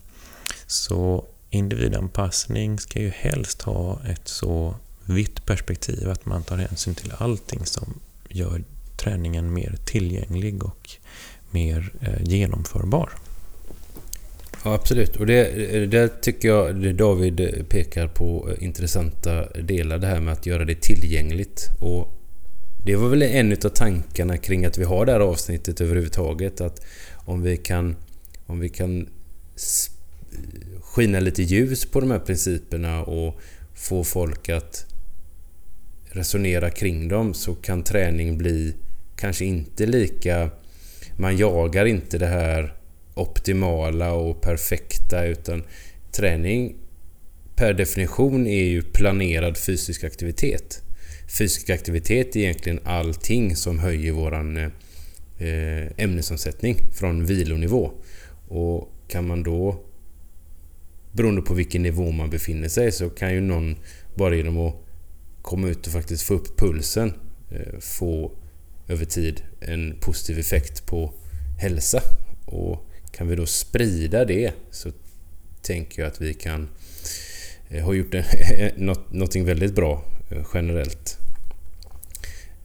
[0.67, 7.13] Så individanpassning ska ju helst ha ett så vitt perspektiv att man tar hänsyn till
[7.17, 8.63] allting som gör
[8.97, 10.89] träningen mer tillgänglig och
[11.53, 13.09] mer eh, genomförbar.
[14.63, 15.15] Ja, absolut.
[15.15, 19.97] Och det, eh, det tycker jag David eh, pekar på intressanta delar.
[19.97, 21.69] Det här med att göra det tillgängligt.
[21.79, 22.19] Och
[22.85, 26.61] det var väl en av tankarna kring att vi har det här avsnittet överhuvudtaget.
[26.61, 26.85] Att
[27.15, 27.95] om vi kan,
[28.45, 29.09] om vi kan
[30.81, 33.39] skina lite ljus på de här principerna och
[33.75, 34.85] få folk att
[36.03, 38.73] resonera kring dem så kan träning bli
[39.15, 40.49] kanske inte lika...
[41.17, 42.73] Man jagar inte det här
[43.13, 45.63] optimala och perfekta utan
[46.11, 46.75] träning
[47.55, 50.83] per definition är ju planerad fysisk aktivitet.
[51.37, 57.91] Fysisk aktivitet är egentligen allting som höjer våran eh, ämnesomsättning från vilonivå.
[58.47, 59.83] Och kan man då
[61.11, 63.75] beroende på vilken nivå man befinner sig så kan ju någon
[64.15, 64.75] bara genom att
[65.41, 67.13] komma ut och faktiskt få upp pulsen
[67.51, 68.31] eh, få
[68.93, 71.13] över tid en positiv effekt på
[71.59, 72.01] hälsa.
[72.45, 74.91] Och kan vi då sprida det så
[75.61, 76.69] tänker jag att vi kan
[77.69, 78.15] eh, ha gjort
[79.09, 81.17] någonting väldigt bra eh, generellt.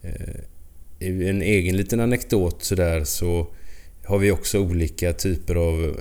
[0.03, 0.41] Eh,
[1.01, 3.47] en egen liten anekdot sådär så
[4.05, 5.97] har vi också olika typer av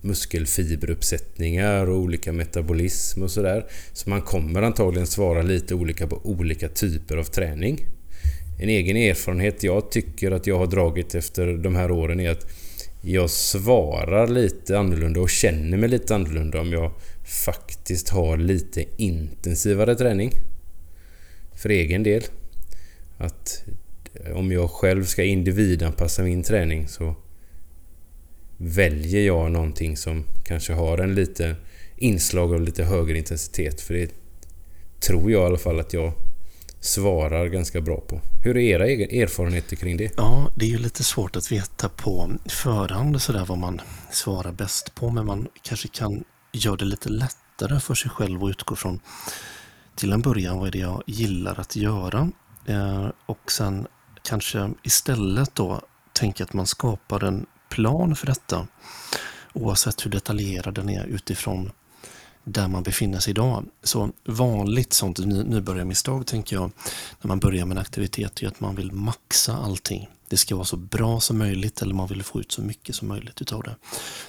[0.00, 3.66] muskelfiberuppsättningar och olika metabolism och sådär.
[3.92, 7.86] Så man kommer antagligen svara lite olika på olika typer av träning.
[8.62, 12.46] En egen erfarenhet jag tycker att jag har dragit efter de här åren är att
[13.00, 16.92] jag svarar lite annorlunda och känner mig lite annorlunda om jag
[17.44, 20.32] faktiskt har lite intensivare träning.
[21.54, 22.22] För egen del.
[23.18, 23.64] Att
[24.14, 27.14] eh, om jag själv ska individanpassa min träning så
[28.56, 31.56] väljer jag någonting som kanske har en lite
[31.96, 33.80] inslag av lite högre intensitet.
[33.80, 34.10] För det
[35.00, 36.12] tror jag i alla fall att jag
[36.80, 38.20] svarar ganska bra på.
[38.42, 38.86] Hur är era
[39.22, 40.12] erfarenheter kring det?
[40.16, 44.94] Ja, det är ju lite svårt att veta på förhand sådär vad man svarar bäst
[44.94, 49.00] på, men man kanske kan göra det lite lättare för sig själv och utgå från
[49.94, 52.30] till en början vad är det jag gillar att göra
[52.66, 53.86] eh, och sen
[54.22, 55.80] kanske istället då
[56.12, 58.66] tänka att man skapar en plan för detta.
[59.52, 61.70] Oavsett hur detaljerad den är utifrån
[62.44, 63.64] där man befinner sig idag.
[63.82, 66.70] Så vanligt sånt nybörjarmisstag tänker jag
[67.20, 70.08] när man börjar med en aktivitet är att man vill maxa allting.
[70.28, 73.08] Det ska vara så bra som möjligt eller man vill få ut så mycket som
[73.08, 73.76] möjligt utav det.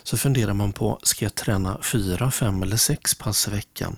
[0.04, 3.96] Så funderar man på, ska jag träna fyra, fem eller sex pass i veckan?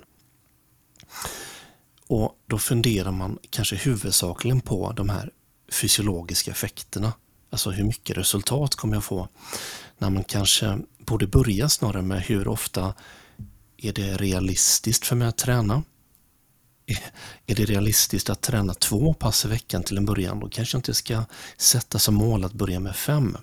[2.06, 5.30] Och då funderar man kanske huvudsakligen på de här
[5.72, 7.12] fysiologiska effekterna.
[7.50, 9.28] Alltså hur mycket resultat kommer jag få?
[9.98, 12.94] När man kanske borde börja snarare med hur ofta
[13.84, 15.82] är det realistiskt för mig att träna?
[17.46, 20.40] Är det realistiskt att träna två pass i veckan till en början?
[20.40, 21.24] Då kanske jag inte ska
[21.56, 23.36] sätta som mål att börja med fem.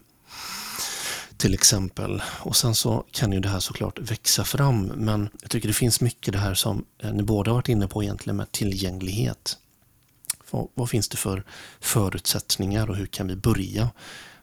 [1.38, 2.24] Till exempel.
[2.28, 4.86] Och sen så kan ju det här såklart växa fram.
[4.86, 8.04] Men jag tycker det finns mycket det här som eh, ni båda varit inne på
[8.04, 9.58] egentligen med tillgänglighet.
[10.52, 11.44] Vad, vad, finns det för
[11.80, 13.90] förutsättningar och hur kan vi börja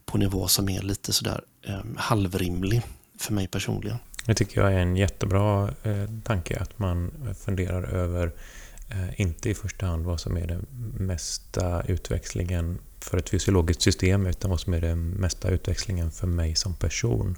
[0.04, 2.82] på nivå som är lite sådär eh, halvrimlig
[3.18, 3.98] för mig personligen?
[4.28, 7.10] Det tycker jag är en jättebra eh, tanke att man
[7.44, 8.32] funderar över
[8.88, 10.66] eh, inte i första hand vad som är den
[10.98, 16.54] mesta utväxlingen för ett fysiologiskt system utan vad som är den mesta utväxlingen för mig
[16.54, 17.36] som person.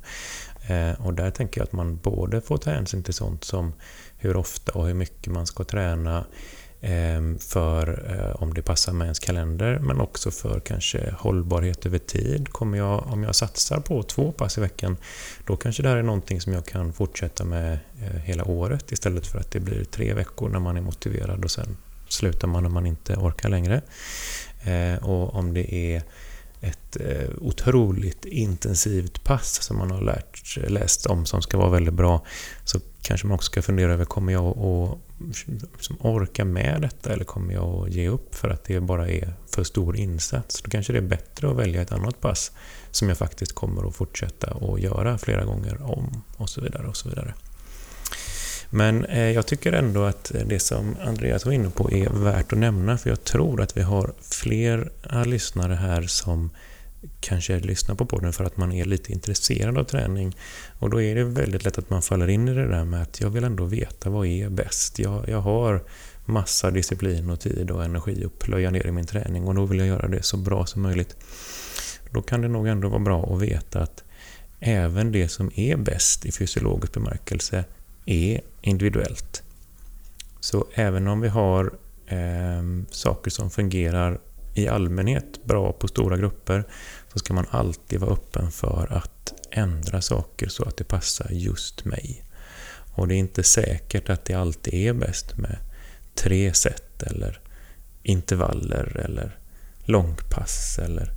[0.68, 3.72] Eh, och där tänker jag att man både får ta hänsyn till sånt som
[4.18, 6.24] hur ofta och hur mycket man ska träna
[6.83, 11.99] Ehm, för eh, om det passar med ens kalender men också för kanske hållbarhet över
[11.99, 12.49] tid.
[12.49, 14.97] Kommer jag, om jag satsar på två pass i veckan
[15.47, 19.26] då kanske det här är någonting som jag kan fortsätta med eh, hela året istället
[19.26, 21.76] för att det blir tre veckor när man är motiverad och sen
[22.09, 23.83] slutar man när man inte orkar längre.
[24.62, 26.03] Eh, och om det är
[26.61, 26.97] ett
[27.41, 32.24] otroligt intensivt pass som man har lärt, läst om som ska vara väldigt bra
[32.64, 34.98] så kanske man också ska fundera över, kommer jag att
[35.72, 39.34] liksom orka med detta eller kommer jag att ge upp för att det bara är
[39.51, 40.62] för stor insats?
[40.62, 42.53] Då kanske det är bättre att välja ett annat pass
[42.90, 46.86] som jag faktiskt kommer att fortsätta att göra flera gånger om och så vidare.
[46.86, 47.34] och så vidare.
[48.70, 52.59] Men eh, jag tycker ändå att det som Andreas var inne på är värt att
[52.59, 56.51] nämna för jag tror att vi har flera eh, lyssnare här som
[57.20, 60.36] kanske lyssnar på podden för att man är lite intresserad av träning.
[60.78, 63.20] Och då är det väldigt lätt att man faller in i det där med att
[63.20, 64.98] jag vill ändå veta vad är bäst.
[64.98, 65.84] Jag, jag har
[66.24, 69.78] massa disciplin och tid och energi att plöja ner i min träning och då vill
[69.78, 71.16] jag göra det så bra som möjligt.
[72.11, 74.05] Då kan det nog ändå vara bra att veta att
[74.61, 77.64] även det som är bäst i fysiologisk bemärkelse
[78.07, 79.42] är individuellt.
[80.40, 81.72] Så även om vi har
[82.07, 84.20] eh, saker som fungerar
[84.55, 86.64] i allmänhet bra på stora grupper
[87.12, 91.84] så ska man alltid vara öppen för att ändra saker så att det passar just
[91.84, 92.24] mig.
[92.94, 95.57] Och det är inte säkert att det alltid är bäst med
[96.14, 97.40] tre set eller
[98.03, 99.38] intervaller eller
[99.84, 101.12] långpass eller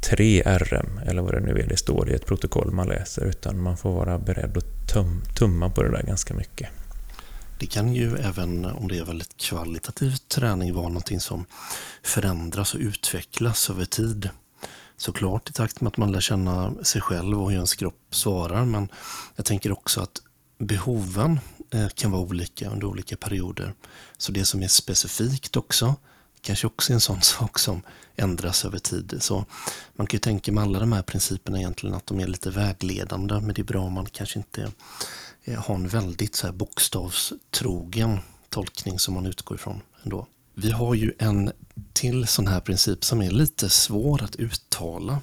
[0.00, 3.62] tre RM eller vad det nu är det står i ett protokoll man läser utan
[3.62, 6.68] man får vara beredd att tum tumma på det där ganska mycket.
[7.58, 11.46] Det kan ju även om det är väldigt kvalitativ träning vara någonting som
[12.02, 14.30] förändras och utvecklas över tid.
[14.96, 18.64] Såklart i takt med att man lär känna sig själv och hur ens kropp svarar
[18.64, 18.88] men
[19.36, 20.22] jag tänker också att
[20.58, 21.40] behoven
[21.70, 23.74] eh, kan vara olika under olika perioder.
[24.16, 25.94] Så det som är specifikt också
[26.40, 27.82] kanske också är en sån sak som
[28.16, 29.16] ändras över tid.
[29.20, 29.44] Så
[29.96, 33.34] man kan ju tänka med alla de här principerna egentligen att de är lite vägledande
[33.34, 34.72] men det är bra om man kanske inte
[35.54, 38.18] har en väldigt så här bokstavstrogen
[38.48, 40.26] tolkning som man utgår ifrån ändå.
[40.54, 41.52] Vi har ju en
[41.92, 45.22] till sån här princip som är lite svår att uttala.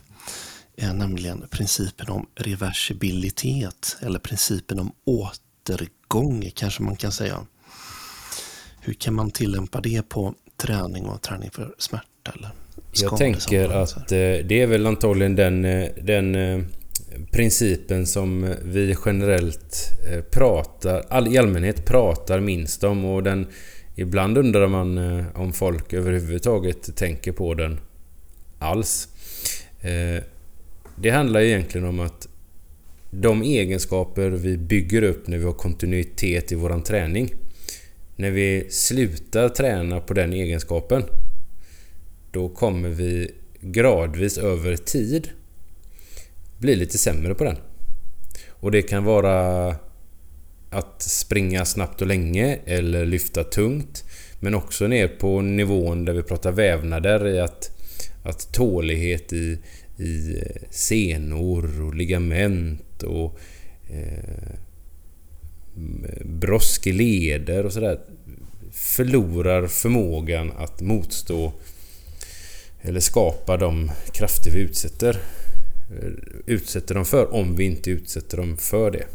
[0.78, 7.46] Eh, nämligen principen om reversibilitet eller principen om återgång kanske man kan säga.
[8.82, 12.32] Hur kan man tillämpa det på träning och träning för smärta?
[12.36, 12.50] Eller
[12.94, 15.62] Jag tänker att eh, det är väl antagligen den,
[16.06, 16.36] den
[17.32, 23.48] principen som vi generellt eh, pratar, all, i allmänhet pratar minst om och den
[23.98, 27.80] Ibland undrar man eh, om folk överhuvudtaget tänker på den
[28.60, 29.08] alls.
[29.82, 30.24] Eh,
[30.96, 32.28] det handlar egentligen om att
[33.12, 37.34] de egenskaper vi bygger upp när vi har kontinuitet i våran träning.
[38.16, 41.04] När vi slutar träna på den egenskapen
[42.32, 45.30] då kommer vi gradvis över tid
[46.66, 47.58] bli lite sämre på den.
[48.50, 49.68] Och det kan vara
[50.70, 54.04] att springa snabbt och länge eller lyfta tungt.
[54.40, 57.72] Men också ner på nivån där vi pratar vävnader i att,
[58.24, 59.60] att tålighet i,
[59.98, 63.40] i eh, senor och ligament och
[63.90, 64.56] eh,
[66.26, 68.00] brosk i leder och sådär
[68.72, 71.54] förlorar förmågan att motstå
[72.82, 75.18] eller skapa de krafter vi utsätter
[75.92, 76.12] Eh,
[76.46, 79.06] utsätter dem för om vi inte utsätter dem för det.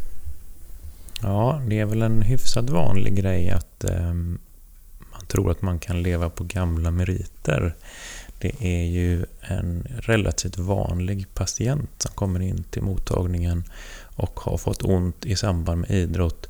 [1.22, 4.14] Ja, det är väl en hyfsat vanlig grej att eh,
[5.12, 7.74] man tror att man kan leva på gamla meriter.
[8.38, 13.64] Det är ju en relativt vanlig patient som kommer in till mottagningen
[14.16, 16.46] och har fått ont i samband med idrott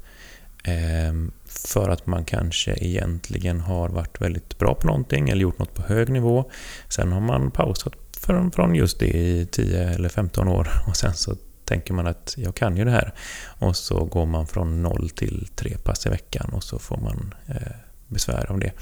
[0.65, 1.15] eh,
[1.45, 5.83] för att man kanske egentligen har varit väldigt bra på någonting eller gjort något på
[5.83, 6.51] hög nivå.
[6.89, 11.15] Sen har man pausat från, från just det i 10 eller 15 år och sen
[11.15, 13.15] så tänker man att jag kan ju det här.
[13.59, 17.35] Och så går man från noll till tre pass i veckan och så får man
[17.47, 17.73] eh,
[18.09, 18.73] besvär av det.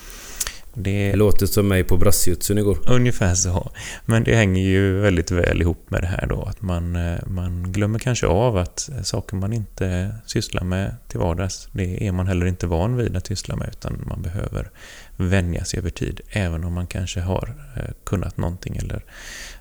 [0.74, 2.78] Det, det låter som mig på brassjutsun igår.
[2.90, 3.70] Ungefär så.
[4.04, 7.72] Men det hänger ju väldigt väl ihop med det här då att man, eh, man
[7.72, 12.46] glömmer kanske av att saker man inte sysslar med till vardags, det är man heller
[12.46, 14.70] inte van vid att syssla med utan man behöver
[15.18, 19.04] vänja sig över tid även om man kanske har eh, kunnat någonting eller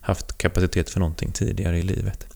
[0.01, 2.27] haft kapacitet för någonting tidigare i livet.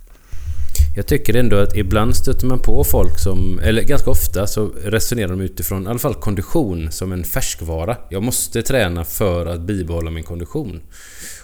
[0.95, 5.27] Jag tycker ändå att ibland stöter man på folk som, eller ganska ofta så resonerar
[5.27, 7.97] de utifrån i alla fall kondition som en färskvara.
[8.09, 10.81] Jag måste träna för att bibehålla min kondition.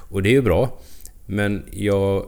[0.09, 0.79] Och det är ju bra.
[1.25, 2.25] Men jag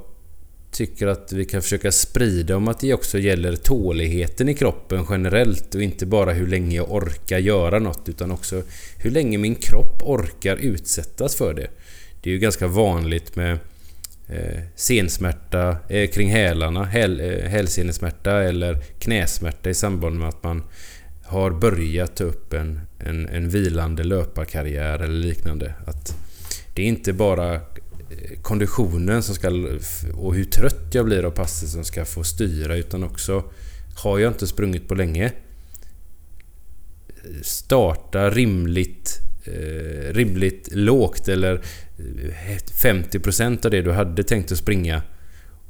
[0.72, 5.76] tycker att vi kan försöka sprida om att det också gäller tåligheten i kroppen generellt
[5.76, 8.64] och inte bara hur länge jag orkar göra något utan också
[8.98, 11.68] hur länge min kropp orkar utsättas för det.
[12.22, 13.60] Det är ju ganska vanligt med
[14.28, 20.64] eh, sensmärta eh, kring hälarna, häl, eh, hälsenesmärta eller knäsmärta i samband med att man
[21.24, 25.74] har börjat ta upp en, en, en vilande löparkarriär eller liknande.
[25.86, 26.16] Att
[26.74, 27.62] det är inte bara
[28.42, 29.50] konditionen som ska,
[30.14, 33.44] och hur trött jag blir av passet som ska få styra utan också
[33.96, 35.32] har jag inte sprungit på länge eh,
[37.42, 45.02] starta rimligt eh, rimligt lågt eller eh, 50% av det du hade tänkt att springa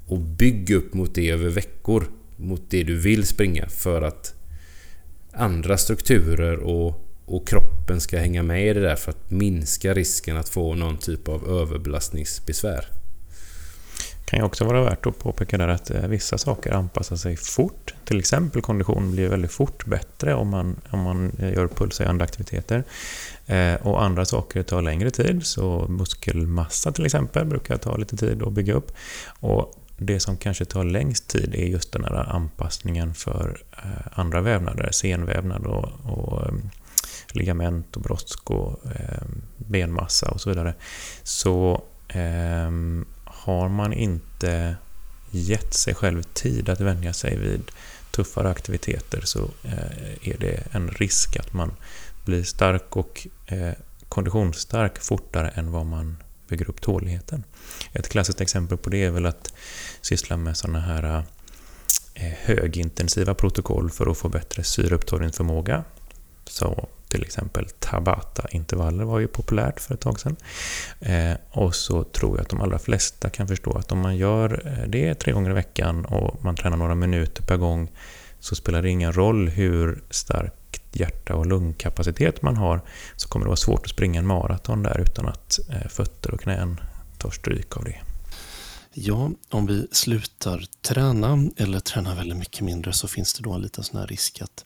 [0.07, 4.33] och bygg upp mot det över veckor mot det du vill springa för att
[5.31, 10.38] andra strukturer och, och kroppen ska hänga med i det där för att minska risken
[10.38, 12.86] att få någon typ av överbelastningsbesvär
[14.30, 17.93] kan ju också vara värt att påpeka där att eh, vissa saker anpassar sig fort.
[18.05, 22.84] Till exempel kondition blir väldigt fort bättre om man, om man eh, gör pulshöjande aktiviteter.
[23.45, 28.43] Eh, och andra saker tar längre tid, så muskelmassa till exempel brukar ta lite tid
[28.43, 28.91] att bygga upp.
[29.39, 33.63] Och det som kanske tar längst tid är just den här anpassningen för
[34.11, 36.53] andra vävnader, senvävnad och, och
[37.36, 39.27] ligament och brosk och eh,
[39.57, 40.73] benmassa och så vidare.
[41.23, 42.71] Så eh,
[43.23, 44.75] har man inte
[45.32, 47.71] gett sig själv tid att vänja sig vid
[48.11, 51.71] tuffare aktiviteter så eh, är det en risk att man
[52.25, 53.73] blir stark och eh,
[54.09, 56.17] konditionsstark fortare än vad man
[56.47, 57.43] bygger upp tåligheten.
[57.93, 59.53] Ett klassiskt exempel på det är väl att
[60.01, 61.23] syssla med sådana här
[62.13, 65.84] eh, högintensiva protokoll för att få bättre syreupptagningsförmåga.
[66.45, 70.36] Så till exempel Tabata-intervaller var ju populärt för ett tag sedan.
[70.99, 74.62] Eh, och så tror jag att de allra flesta kan förstå att om man gör
[74.66, 77.91] eh, det tre gånger i veckan och man tränar några minuter per gång
[78.39, 80.53] så spelar det ingen roll hur stark
[80.91, 82.82] hjärta och lungkapacitet man har
[83.16, 86.41] så kommer det vara svårt att springa en maraton där utan att eh, fötter och
[86.41, 86.80] knän
[87.18, 88.09] tar stryk av det.
[88.93, 93.61] Ja, om vi slutar träna eller tränar väldigt mycket mindre så finns det då en
[93.61, 94.65] liten sån här risk att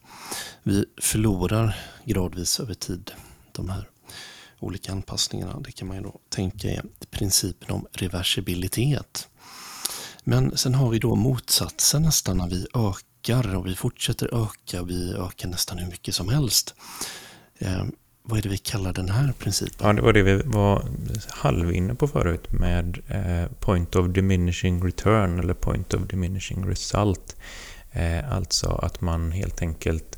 [0.63, 3.11] vi förlorar gradvis över tid
[3.51, 3.89] de här
[4.59, 5.59] olika anpassningarna.
[5.59, 9.27] Det kan man ju då tänka är principen om reversibilitet.
[10.23, 14.83] Men sen har vi då motsatsen nästan när vi ökar och vi fortsätter öka.
[14.83, 16.75] Vi ökar nästan hur mycket som helst.
[17.57, 17.85] Eh,
[18.25, 19.87] vad är det vi kallar den här principen?
[19.87, 20.85] Ja, det var det vi var
[21.29, 27.35] halvinne på förut med eh, point of diminishing return eller point of diminishing result.
[27.91, 30.17] Eh, alltså att man helt enkelt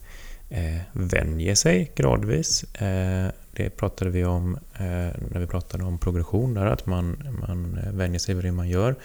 [0.49, 2.63] eh, vänjer sig gradvis.
[2.63, 7.77] Eh, det pratade vi om eh, när vi pratade om progression, där, att man, man
[7.77, 8.95] eh, vänjer sig vid det man gör.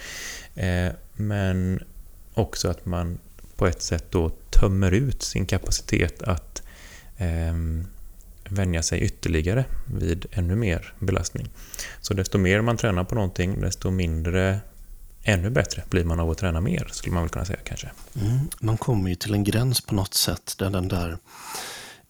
[0.55, 1.83] Eh, men
[2.35, 3.19] också att man
[3.57, 6.63] på ett sätt då tömmer ut sin kapacitet att
[7.17, 7.55] eh,
[8.51, 11.49] vänja sig ytterligare vid ännu mer belastning.
[12.01, 14.61] Så desto mer man tränar på någonting, desto mindre
[15.23, 17.91] ännu bättre blir man av att träna mer, skulle man väl kunna säga kanske.
[18.21, 21.19] Mm, man kommer ju till en gräns på något sätt där den där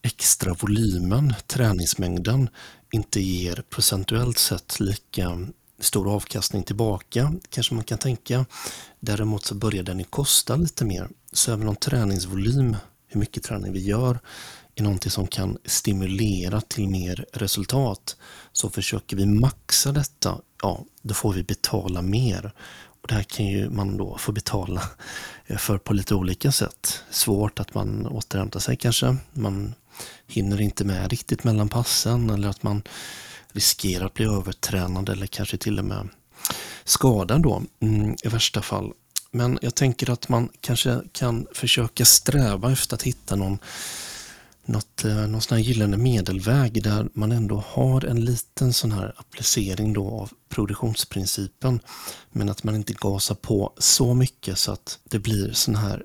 [0.03, 2.49] extra volymen, träningsmängden,
[2.93, 5.47] inte ger procentuellt sett lika
[5.81, 8.47] stor avkastning tillbaka, kanske man kan tänka.
[9.01, 11.09] Däremot så börjar den ju kosta lite mer.
[11.33, 12.77] Så även om träningsvolym,
[13.09, 14.19] hur mycket träning vi gör,
[14.81, 18.17] är någonting som kan stimulera till mer resultat
[18.53, 22.53] så försöker vi maxa detta, ja, då får vi betala mer.
[23.03, 24.83] Och Det här kan ju man då få betala
[25.47, 27.03] eh, för på lite olika sätt.
[27.11, 29.17] Svårt att man återhämtar sig kanske.
[29.33, 29.75] Man
[30.27, 32.83] hinner inte med riktigt mellan passen eller att man
[33.53, 36.09] riskerar att bli övertränad eller kanske till och med
[36.85, 38.93] skadad då mm, i värsta fall.
[39.31, 43.59] Men jag tänker att man kanske kan försöka sträva efter att hitta någon
[44.65, 49.15] något, eh, någon sån här gyllene medelväg där man ändå har en liten sån här
[49.17, 51.81] applicering då av produktionsprincipen.
[52.33, 56.05] Men att man inte gasar på så mycket så att det blir sån här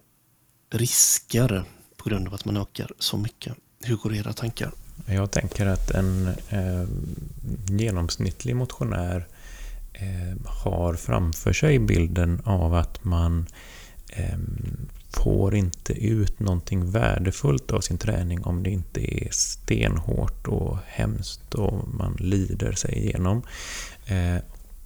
[0.71, 1.63] risker
[1.97, 3.53] på grund av att man ökar så mycket.
[3.81, 4.71] Hur går era tankar?
[5.05, 6.87] Jag tänker att en eh,
[7.69, 9.27] genomsnittlig motionär
[9.93, 13.47] eh, har framför sig bilden av att man
[14.09, 14.37] eh,
[15.15, 21.53] får inte ut någonting värdefullt av sin träning om det inte är stenhårt och hemskt
[21.53, 23.41] och man lider sig igenom.
[24.05, 24.37] Eh,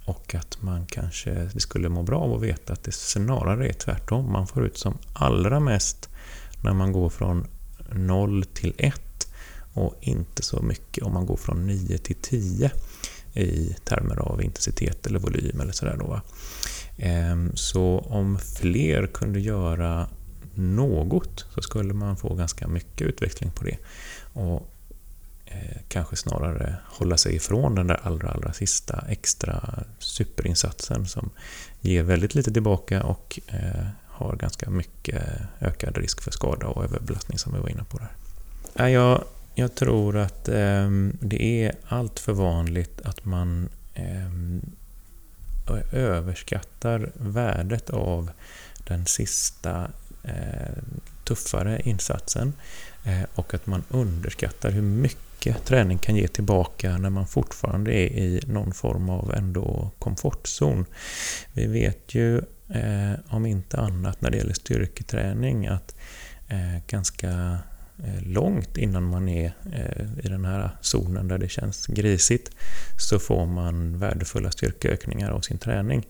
[0.05, 3.73] och att man kanske det skulle må bra av att veta att det snarare är
[3.73, 4.31] tvärtom.
[4.31, 6.09] Man får ut som allra mest
[6.63, 7.47] när man går från
[7.91, 9.27] 0 till 1
[9.73, 12.71] och inte så mycket om man går från 9 till 10
[13.33, 16.21] i termer av intensitet eller volym eller sådär då.
[16.97, 20.07] Ehm, så om fler kunde göra
[20.59, 23.77] något så skulle man få ganska mycket utveckling på det.
[24.33, 24.69] Och
[25.45, 31.29] eh, kanske snarare hålla sig ifrån den där allra, allra sista extra superinsatsen som
[31.81, 35.23] ger väldigt lite tillbaka och eh, har ganska mycket
[35.59, 38.87] ökad risk för skada och överbelastning som vi var inne på där.
[38.87, 39.23] Jag,
[39.55, 40.89] jag tror att eh,
[41.19, 44.29] det är allt för vanligt att man eh,
[45.91, 48.31] överskattar värdet av
[48.87, 49.87] den sista
[50.23, 50.83] Eh,
[51.23, 52.53] tuffare insatsen
[53.03, 58.07] eh, och att man underskattar hur mycket träning kan ge tillbaka när man fortfarande är
[58.07, 60.85] i någon form av ändå komfortzon.
[61.53, 62.37] Vi vet ju,
[62.69, 65.95] eh, om inte annat när det gäller styrketräning, att
[66.47, 67.59] eh, ganska
[68.03, 72.51] eh, långt innan man är eh, i den här zonen där det känns grisigt
[72.97, 76.07] så får man värdefulla styrkeökningar av sin träning.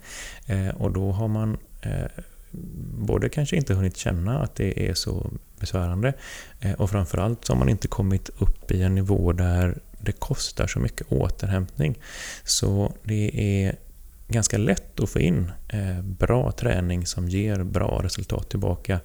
[0.73, 1.57] Och då har man
[2.97, 6.13] både kanske inte hunnit känna att det är så besvärande
[6.59, 10.67] eh, och framförallt så har man inte kommit upp i en nivå där det kostar
[10.67, 11.99] så mycket återhämtning.
[12.43, 13.75] Så det är
[14.27, 18.99] ganska lätt att få in eh, bra träning som ger bra resultat tillbaka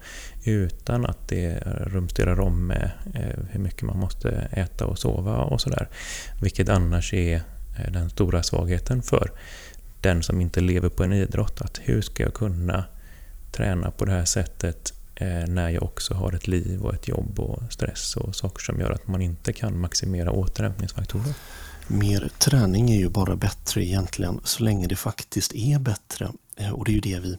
[0.44, 5.60] utan att det rumsterar om med eh, hur mycket man måste äta och sova och
[5.60, 5.88] sådär.
[6.42, 7.42] Vilket annars är
[7.92, 9.30] den stora svagheten för
[10.00, 11.60] den som inte lever på en idrott.
[11.60, 12.84] Att hur ska jag kunna
[13.54, 17.40] träna på det här sättet eh, när jag också har ett liv och ett jobb
[17.40, 21.34] och stress och saker som gör att man inte kan maximera återhämtningsfaktorer.
[21.86, 26.30] Mer träning är ju bara bättre egentligen så länge det faktiskt är bättre.
[26.56, 27.38] Eh, och det är ju det vi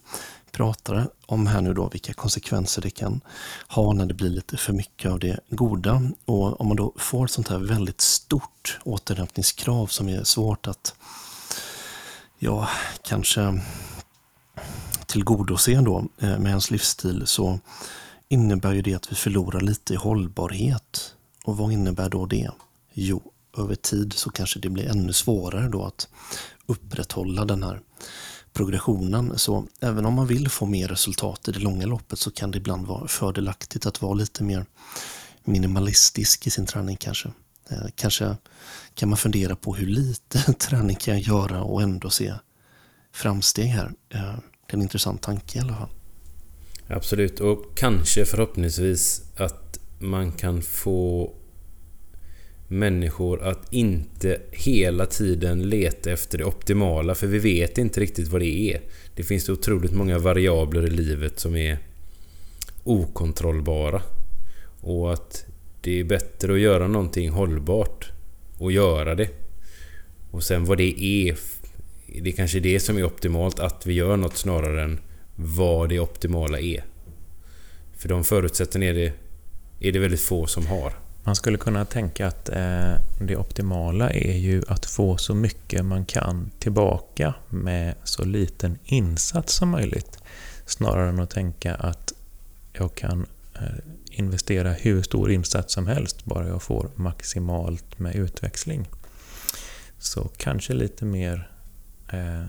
[0.52, 3.22] pratar om här nu då, vilka konsekvenser det kan
[3.68, 6.02] ha när det blir lite för mycket av det goda.
[6.26, 10.96] Och om man då får ett sånt här väldigt stort återhämtningskrav som är svårt att,
[12.40, 12.70] ja,
[13.04, 13.62] kanske
[15.16, 17.60] tillgodose då eh, med ens livsstil så
[18.30, 21.14] innebär ju det att vi förlorar lite i hållbarhet.
[21.44, 22.50] Och vad innebär då det?
[22.94, 23.22] Jo,
[23.58, 26.08] över tid så kanske det blir ännu svårare då att
[26.66, 27.82] upprätthålla den här
[28.54, 29.38] progressionen.
[29.38, 32.58] Så även om man vill få mer resultat i det långa loppet så kan det
[32.58, 34.66] ibland vara fördelaktigt att vara lite mer
[35.44, 37.32] minimalistisk i sin träning kanske.
[37.70, 38.36] Eh, kanske
[38.94, 42.34] kan man fundera på hur lite träning kan jag göra och ändå se
[43.12, 43.92] framsteg här.
[44.10, 44.36] Eh,
[44.68, 45.90] det är en intressant tanke i alla fall.
[46.88, 51.34] Absolut, och kanske förhoppningsvis att man kan få
[52.68, 58.42] människor att inte hela tiden leta efter det optimala för vi vet inte riktigt vad
[58.42, 58.82] det är.
[59.16, 61.78] Det finns otroligt många variabler i livet som är
[62.84, 64.02] okontrollbara.
[64.82, 65.46] Och att
[65.82, 68.12] det är bättre att göra någonting hållbart
[68.58, 69.30] och göra det.
[70.32, 71.38] Och sen vad det är,
[72.08, 75.00] det är kanske det som är optimalt att vi gör något snarare än
[75.36, 76.84] vad det optimala är.
[77.98, 79.14] För de förutsättningarna är det,
[79.88, 80.94] är det väldigt få som har.
[81.24, 86.06] Man skulle kunna tänka att eh, det optimala är ju att få så mycket man
[86.06, 90.18] kan tillbaka med så liten insats som möjligt.
[90.66, 92.14] Snarare än att tänka att
[92.74, 93.26] jag kan
[93.56, 93.62] eh,
[94.10, 98.88] investera hur stor insats som helst bara jag får maximalt med utväxling.
[100.00, 101.50] Så kanske lite mer
[102.12, 102.46] eh,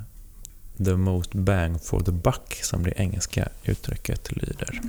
[0.84, 4.80] the most bang for the buck som det engelska uttrycket lyder.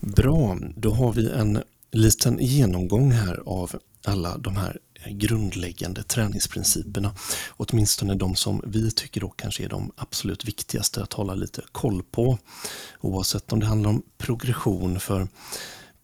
[0.00, 1.62] Bra, då har vi en
[1.92, 3.72] liten genomgång här av
[4.04, 7.14] alla de här grundläggande träningsprinciperna.
[7.48, 12.02] Åtminstone de som vi tycker då kanske är de absolut viktigaste att hålla lite koll
[12.02, 12.38] på.
[13.00, 15.28] Oavsett om det handlar om progression för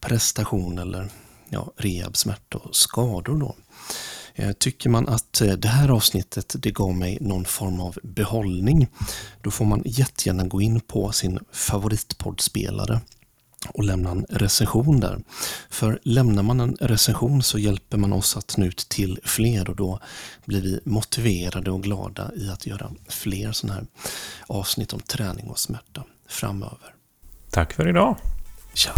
[0.00, 1.08] prestation eller
[1.48, 3.36] ja, rehab, smärta och skador.
[3.36, 3.56] Då.
[4.38, 8.88] Eh, tycker man att eh, det här avsnittet det gav mig någon form av behållning,
[9.42, 13.00] då får man jättegärna gå in på sin favoritpoddspelare
[13.68, 15.18] och lämna en recension där.
[15.70, 19.76] För lämnar man en recension så hjälper man oss att nå ut till fler och
[19.76, 20.00] då
[20.44, 23.86] blir vi motiverade och glada i att göra fler sådana här
[24.46, 26.94] avsnitt om träning och smärta framöver.
[27.50, 28.16] Tack för idag!
[28.74, 28.92] Tja!